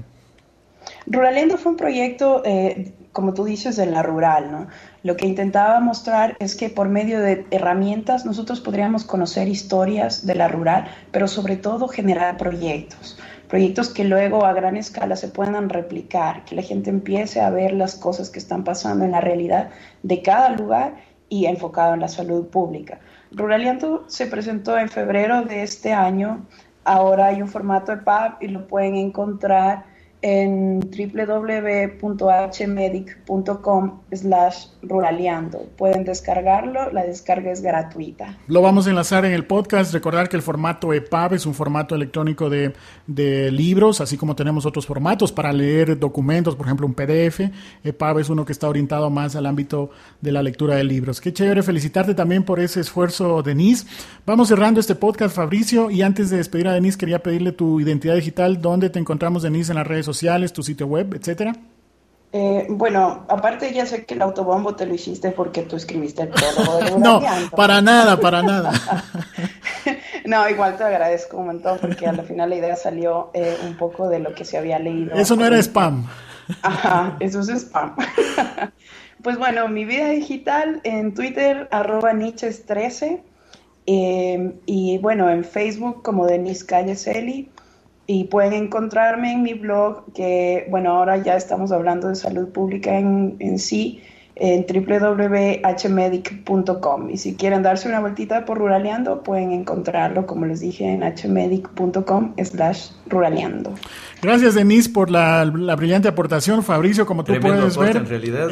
Ruralendo 1.06 1.58
fue 1.58 1.74
un 1.74 1.78
proyecto, 1.78 2.42
eh, 2.46 2.94
como 3.12 3.34
tú 3.34 3.44
dices, 3.44 3.76
de 3.76 3.86
la 3.86 4.04
rural, 4.04 4.52
¿no? 4.52 4.68
Lo 5.04 5.18
que 5.18 5.28
intentaba 5.28 5.80
mostrar 5.80 6.36
es 6.40 6.56
que 6.56 6.70
por 6.70 6.88
medio 6.88 7.20
de 7.20 7.46
herramientas 7.52 8.26
nosotros 8.26 8.62
podríamos 8.62 9.04
conocer 9.04 9.48
historias 9.48 10.26
de 10.26 10.36
la 10.36 10.48
rural, 10.48 10.88
pero 11.12 11.28
sobre 11.28 11.58
todo 11.58 11.88
generar 11.88 12.38
proyectos, 12.38 13.20
proyectos 13.50 13.90
que 13.90 14.06
luego 14.06 14.46
a 14.46 14.54
gran 14.54 14.78
escala 14.78 15.16
se 15.18 15.28
puedan 15.28 15.70
replicar, 15.70 16.46
que 16.46 16.56
la 16.56 16.62
gente 16.62 16.90
empiece 16.90 17.42
a 17.42 17.50
ver 17.50 17.74
las 17.74 17.96
cosas 17.96 18.30
que 18.30 18.40
están 18.40 18.64
pasando 18.64 19.04
en 19.04 19.12
la 19.12 19.22
realidad 19.22 19.70
de 20.04 20.22
cada 20.22 20.50
lugar 20.50 20.96
y 21.28 21.46
enfocado 21.46 21.96
en 21.96 22.00
la 22.00 22.08
salud 22.08 22.48
pública. 22.48 23.00
Ruraliendo 23.32 24.06
se 24.08 24.28
presentó 24.28 24.78
en 24.78 24.88
febrero 24.88 25.42
de 25.42 25.64
este 25.64 25.92
año, 25.92 26.46
ahora 26.86 27.28
hay 27.28 27.42
un 27.42 27.50
formato 27.50 27.92
de 27.92 28.04
PAB 28.04 28.42
y 28.42 28.48
lo 28.48 28.68
pueden 28.68 28.96
encontrar 28.96 29.93
en 30.24 30.80
www.hmedic.com 30.80 31.92
slash 34.14 34.68
ruraleando. 34.82 35.68
Pueden 35.78 36.06
descargarlo, 36.06 36.94
la 36.94 37.04
descarga 37.04 37.52
es 37.52 37.62
gratuita. 37.62 38.38
Lo 38.48 38.62
vamos 38.62 38.88
a 38.88 38.92
enlazar 38.92 39.26
en 39.26 39.34
el 39.34 39.46
podcast. 39.46 39.94
Recordar 39.94 40.30
que 40.30 40.38
el 40.38 40.42
formato 40.42 40.94
EPUB 40.94 41.34
es 41.34 41.46
un 41.46 41.54
formato 41.54 41.94
electrónico 41.94 42.50
de, 42.50 42.72
de 43.06 43.52
libros, 43.52 44.00
así 44.00 44.16
como 44.16 44.34
tenemos 44.34 44.66
otros 44.66 44.88
formatos 44.88 45.34
para 45.34 45.52
leer 45.52 46.00
documentos, 46.00 46.56
por 46.56 46.68
ejemplo 46.68 46.88
un 46.88 46.94
PDF. 46.94 47.42
EPUB 47.84 48.20
es 48.20 48.30
uno 48.30 48.46
que 48.46 48.54
está 48.54 48.70
orientado 48.70 49.10
más 49.10 49.36
al 49.36 49.46
ámbito 49.46 49.90
de 50.22 50.32
la 50.32 50.42
lectura 50.42 50.78
de 50.78 50.86
libros. 50.86 51.20
Qué 51.20 51.34
chévere 51.34 51.64
felicitarte 51.64 52.14
también 52.16 52.44
por 52.44 52.62
ese 52.62 52.80
esfuerzo, 52.80 53.44
Denise. 53.44 53.86
Vamos 54.26 54.48
cerrando 54.48 54.80
este 54.80 54.96
podcast, 54.96 55.36
Fabricio, 55.36 55.92
y 55.92 56.02
antes 56.02 56.30
de 56.30 56.38
despedir 56.38 56.70
a 56.70 56.74
Denise, 56.74 56.98
quería 56.98 57.20
pedirle 57.20 57.52
tu 57.52 57.82
identidad 57.82 58.16
digital. 58.16 58.62
¿Dónde 58.62 58.90
te 58.90 59.00
encontramos, 59.00 59.44
Denise, 59.44 59.74
en 59.74 59.80
las 59.80 59.86
redes 59.86 60.06
sociales? 60.06 60.13
Sociales, 60.16 60.54
tu 60.54 60.64
sitio 60.64 60.88
web, 60.88 61.14
etcétera. 61.16 61.54
Eh, 62.36 62.66
bueno, 62.68 63.28
aparte 63.30 63.72
ya 63.72 63.86
sé 63.86 64.06
que 64.06 64.16
el 64.16 64.22
autobombo 64.24 64.76
te 64.76 64.88
lo 64.88 64.96
hiciste 64.96 65.30
porque 65.30 65.62
tú 65.62 65.76
escribiste 65.76 66.24
el 66.24 66.30
prólogo 66.30 66.98
No, 66.98 67.22
para 67.56 67.80
nada, 67.80 68.20
para 68.20 68.42
nada. 68.42 68.72
no, 70.26 70.50
igual 70.50 70.76
te 70.76 70.84
agradezco 70.84 71.38
un 71.38 71.46
montón 71.46 71.78
porque 71.80 72.08
al 72.08 72.26
final 72.26 72.50
la 72.50 72.56
idea 72.56 72.76
salió 72.76 73.30
eh, 73.36 73.56
un 73.68 73.78
poco 73.78 74.10
de 74.10 74.18
lo 74.18 74.34
que 74.34 74.46
se 74.46 74.58
había 74.58 74.80
leído. 74.80 75.14
Eso 75.14 75.36
no 75.36 75.46
era 75.46 75.60
spam. 75.60 76.08
Ajá, 76.64 77.18
eso 77.20 77.42
es 77.42 77.50
spam. 77.50 77.96
pues 79.22 79.38
bueno, 79.38 79.68
mi 79.68 79.86
vida 79.86 80.10
digital 80.10 80.82
en 80.84 81.14
Twitter, 81.14 81.68
arroba 81.70 82.14
Niches13. 82.14 83.22
Eh, 83.86 84.54
y 84.66 84.98
bueno, 84.98 85.30
en 85.30 85.44
Facebook 85.44 86.02
como 86.02 86.26
Denise 86.26 86.66
Calleseli 86.66 87.52
y 88.06 88.26
pueden 88.26 88.54
encontrarme 88.54 89.34
en 89.34 89.44
mi 89.44 89.54
blog, 89.54 90.12
que 90.14 90.68
bueno, 90.70 90.92
ahora 90.92 91.18
ya 91.18 91.36
estamos 91.36 91.72
hablando 91.72 92.10
de 92.10 92.16
salud 92.16 92.50
pública 92.50 92.98
en, 92.98 93.38
en 93.40 93.60
sí, 93.60 94.02
en 94.36 94.66
www.hmedic.com. 94.68 95.62
Y 97.10 97.18
si 97.18 97.36
quieren 97.36 97.64
darse 97.64 97.88
una 97.88 98.00
vueltita 98.00 98.46
por 98.46 98.58
Ruraleando, 98.58 99.22
pueden 99.24 99.52
encontrarlo, 99.52 100.26
como 100.26 100.46
les 100.46 100.60
dije, 100.60 100.86
en 100.86 101.02
hmedic.com 101.02 102.34
slash 102.44 102.90
ruraleando. 103.08 103.74
Gracias, 104.22 104.56
Denise, 104.56 104.90
por 104.90 105.10
la, 105.12 105.46
brillante 105.46 106.08
aportación. 106.08 106.64
Fabricio, 106.64 107.06
como 107.06 107.24
tú 107.24 107.34
puedes 107.40 107.78
ver, 107.78 107.98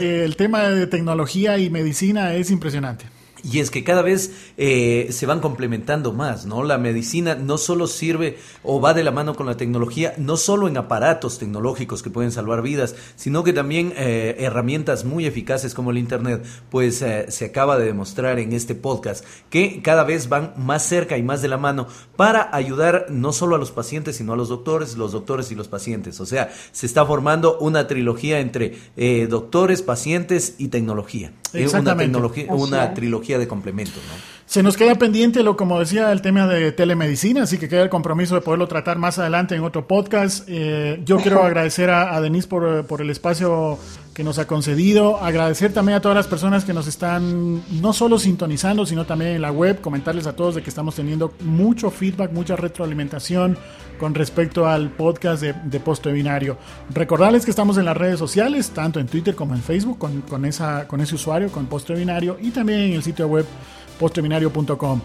el 0.01 0.35
tema 0.35 0.63
de 0.69 0.87
tecnología 0.87 1.57
y 1.57 1.69
medicina 1.69 2.35
es 2.35 2.51
impresionante. 2.51 3.05
Y 3.43 3.60
es 3.60 3.71
que 3.71 3.84
cada 3.84 4.01
vez 4.01 4.32
eh, 4.58 5.08
se 5.12 5.25
van 5.25 5.39
complementando 5.39 6.13
más, 6.13 6.45
¿no? 6.45 6.63
La 6.63 6.77
medicina 6.77 7.36
no 7.36 7.58
solo 7.58 7.88
sirve 7.88 8.38
o 8.63 8.80
va 8.80 8.93
de 8.93 9.04
la 9.04 9.12
mano 9.12 9.36
con 9.36 9.47
la 9.47 9.58
tecnología, 9.58 10.13
no 10.17 10.38
solo 10.38 10.67
en 10.67 10.77
aparatos 10.77 11.39
tecnológicos 11.39 12.04
que 12.04 12.12
pueden 12.12 12.32
salvar 12.32 12.62
vidas, 12.62 12.95
sino 13.15 13.43
que 13.43 13.54
también 13.54 13.93
eh, 13.95 14.36
herramientas 14.39 15.06
muy 15.06 15.25
eficaces 15.25 15.73
como 15.73 15.91
el 15.91 15.97
Internet, 15.97 16.45
pues 16.69 17.01
eh, 17.01 17.25
se 17.30 17.45
acaba 17.45 17.80
de 17.80 17.86
demostrar 17.86 18.38
en 18.38 18.54
este 18.54 18.75
podcast 18.75 19.25
que 19.49 19.82
cada 19.82 20.04
vez 20.04 20.30
van 20.30 20.54
más 20.58 20.84
cerca 20.84 21.17
y 21.17 21.23
más 21.23 21.41
de 21.41 21.47
la 21.47 21.58
mano 21.58 21.88
para 22.15 22.56
ayudar 22.56 23.08
no 23.10 23.34
solo 23.34 23.56
a 23.56 23.60
los 23.60 23.71
pacientes, 23.71 24.17
sino 24.17 24.34
a 24.34 24.38
los 24.38 24.49
doctores, 24.49 24.97
los 24.97 25.13
doctores 25.13 25.51
y 25.51 25.56
los 25.56 25.67
pacientes. 25.67 26.19
O 26.19 26.25
sea, 26.27 26.51
se 26.71 26.86
está 26.86 27.06
formando 27.06 27.58
una 27.58 27.88
trilogía 27.88 28.39
entre 28.39 28.77
doctores, 29.27 29.82
pacientes 29.82 30.56
y 30.60 30.67
tecnología. 30.67 31.34
Una, 31.54 31.97
tecnología, 31.97 32.45
una 32.49 32.93
trilogía 32.93 33.30
de 33.37 33.47
complemento, 33.47 33.99
¿no? 34.07 34.41
Se 34.51 34.63
nos 34.63 34.75
queda 34.75 34.95
pendiente, 34.95 35.43
lo 35.43 35.55
como 35.55 35.79
decía, 35.79 36.11
el 36.11 36.21
tema 36.21 36.45
de 36.45 36.73
telemedicina, 36.73 37.43
así 37.43 37.57
que 37.57 37.69
queda 37.69 37.83
el 37.83 37.89
compromiso 37.89 38.35
de 38.35 38.41
poderlo 38.41 38.67
tratar 38.67 38.97
más 38.97 39.17
adelante 39.17 39.55
en 39.55 39.63
otro 39.63 39.87
podcast. 39.87 40.43
Eh, 40.49 40.99
yo 41.05 41.19
quiero 41.19 41.41
agradecer 41.45 41.89
a, 41.89 42.19
Denise 42.19 42.49
por, 42.49 42.85
por, 42.85 42.99
el 42.99 43.09
espacio 43.09 43.79
que 44.13 44.25
nos 44.25 44.39
ha 44.39 44.47
concedido, 44.47 45.23
agradecer 45.23 45.71
también 45.71 45.99
a 45.99 46.01
todas 46.01 46.17
las 46.17 46.27
personas 46.27 46.65
que 46.65 46.73
nos 46.73 46.85
están 46.87 47.63
no 47.81 47.93
solo 47.93 48.19
sintonizando, 48.19 48.85
sino 48.85 49.05
también 49.05 49.31
en 49.31 49.41
la 49.41 49.53
web, 49.53 49.79
comentarles 49.79 50.27
a 50.27 50.35
todos 50.35 50.55
de 50.55 50.63
que 50.63 50.69
estamos 50.69 50.95
teniendo 50.95 51.33
mucho 51.39 51.89
feedback, 51.89 52.33
mucha 52.33 52.57
retroalimentación 52.57 53.57
con 54.01 54.15
respecto 54.15 54.65
al 54.65 54.89
podcast 54.89 55.43
de, 55.43 55.53
de 55.53 56.11
Binario. 56.11 56.57
Recordarles 56.89 57.45
que 57.45 57.51
estamos 57.51 57.77
en 57.77 57.85
las 57.85 57.95
redes 57.95 58.17
sociales, 58.17 58.71
tanto 58.71 58.99
en 58.99 59.05
Twitter 59.05 59.35
como 59.35 59.53
en 59.53 59.61
Facebook, 59.61 59.99
con, 60.27 60.43
esa, 60.45 60.87
con 60.87 61.01
ese 61.01 61.13
usuario, 61.13 61.51
con 61.51 61.67
Post 61.67 61.91
Binario, 61.91 62.35
y 62.41 62.49
también 62.49 62.79
en 62.79 62.93
el 62.93 63.03
sitio 63.03 63.27
web 63.27 63.45
postseminario.com. 63.99 65.01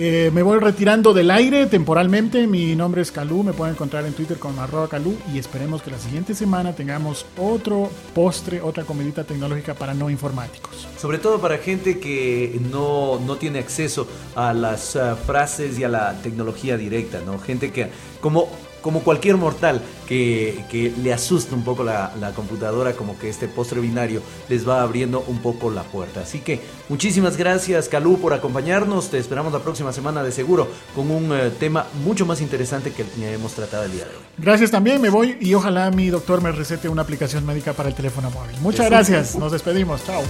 Eh, 0.00 0.30
me 0.32 0.44
voy 0.44 0.60
retirando 0.60 1.12
del 1.12 1.28
aire 1.28 1.66
temporalmente. 1.66 2.46
Mi 2.46 2.76
nombre 2.76 3.02
es 3.02 3.10
Calú. 3.10 3.42
Me 3.42 3.52
pueden 3.52 3.74
encontrar 3.74 4.06
en 4.06 4.12
Twitter 4.12 4.38
con 4.38 4.56
arroba 4.60 4.88
Calú. 4.88 5.18
Y 5.34 5.38
esperemos 5.38 5.82
que 5.82 5.90
la 5.90 5.98
siguiente 5.98 6.36
semana 6.36 6.72
tengamos 6.72 7.26
otro 7.36 7.90
postre, 8.14 8.60
otra 8.60 8.84
comidita 8.84 9.24
tecnológica 9.24 9.74
para 9.74 9.94
no 9.94 10.08
informáticos. 10.08 10.86
Sobre 10.96 11.18
todo 11.18 11.40
para 11.40 11.58
gente 11.58 11.98
que 11.98 12.60
no, 12.70 13.18
no 13.18 13.36
tiene 13.38 13.58
acceso 13.58 14.06
a 14.36 14.52
las 14.52 14.94
uh, 14.94 15.16
frases 15.26 15.76
y 15.80 15.84
a 15.84 15.88
la 15.88 16.14
tecnología 16.22 16.76
directa, 16.76 17.20
¿no? 17.26 17.40
Gente 17.40 17.72
que, 17.72 17.88
como 18.20 18.48
como 18.82 19.00
cualquier 19.00 19.36
mortal 19.36 19.82
que, 20.06 20.94
le 21.02 21.12
asusta 21.12 21.54
un 21.54 21.62
poco 21.62 21.84
la, 21.84 22.32
computadora, 22.34 22.92
como 22.92 23.18
que 23.18 23.28
este 23.28 23.48
postre 23.48 23.80
binario 23.80 24.22
les 24.48 24.68
va 24.68 24.82
abriendo 24.82 25.24
un 25.26 25.38
poco 25.38 25.70
la 25.70 25.82
puerta. 25.82 26.20
Así 26.20 26.40
que 26.40 26.60
muchísimas 26.88 27.36
gracias, 27.36 27.88
Calú, 27.88 28.18
por 28.18 28.32
acompañarnos. 28.32 29.10
Te 29.10 29.18
esperamos 29.18 29.52
la 29.52 29.60
próxima 29.60 29.92
semana 29.92 30.22
de 30.22 30.32
seguro 30.32 30.68
con 30.94 31.10
un 31.10 31.32
eh, 31.32 31.50
tema 31.58 31.86
mucho 32.04 32.26
más 32.26 32.40
interesante 32.40 32.92
que 32.92 33.02
el 33.02 33.08
que 33.08 33.32
hemos 33.32 33.52
tratado 33.52 33.84
el 33.84 33.92
día 33.92 34.04
de 34.04 34.10
hoy. 34.10 34.22
Gracias 34.38 34.70
también, 34.70 35.00
me 35.00 35.10
voy 35.10 35.36
y 35.40 35.54
ojalá 35.54 35.90
mi 35.90 36.08
doctor 36.08 36.42
me 36.42 36.52
recete 36.52 36.88
una 36.88 37.02
aplicación 37.02 37.44
médica 37.44 37.72
para 37.72 37.88
el 37.88 37.94
teléfono 37.94 38.30
móvil. 38.30 38.56
Muchas 38.60 38.86
gracias, 38.86 39.36
nos 39.36 39.52
despedimos, 39.52 40.04
chao. 40.04 40.22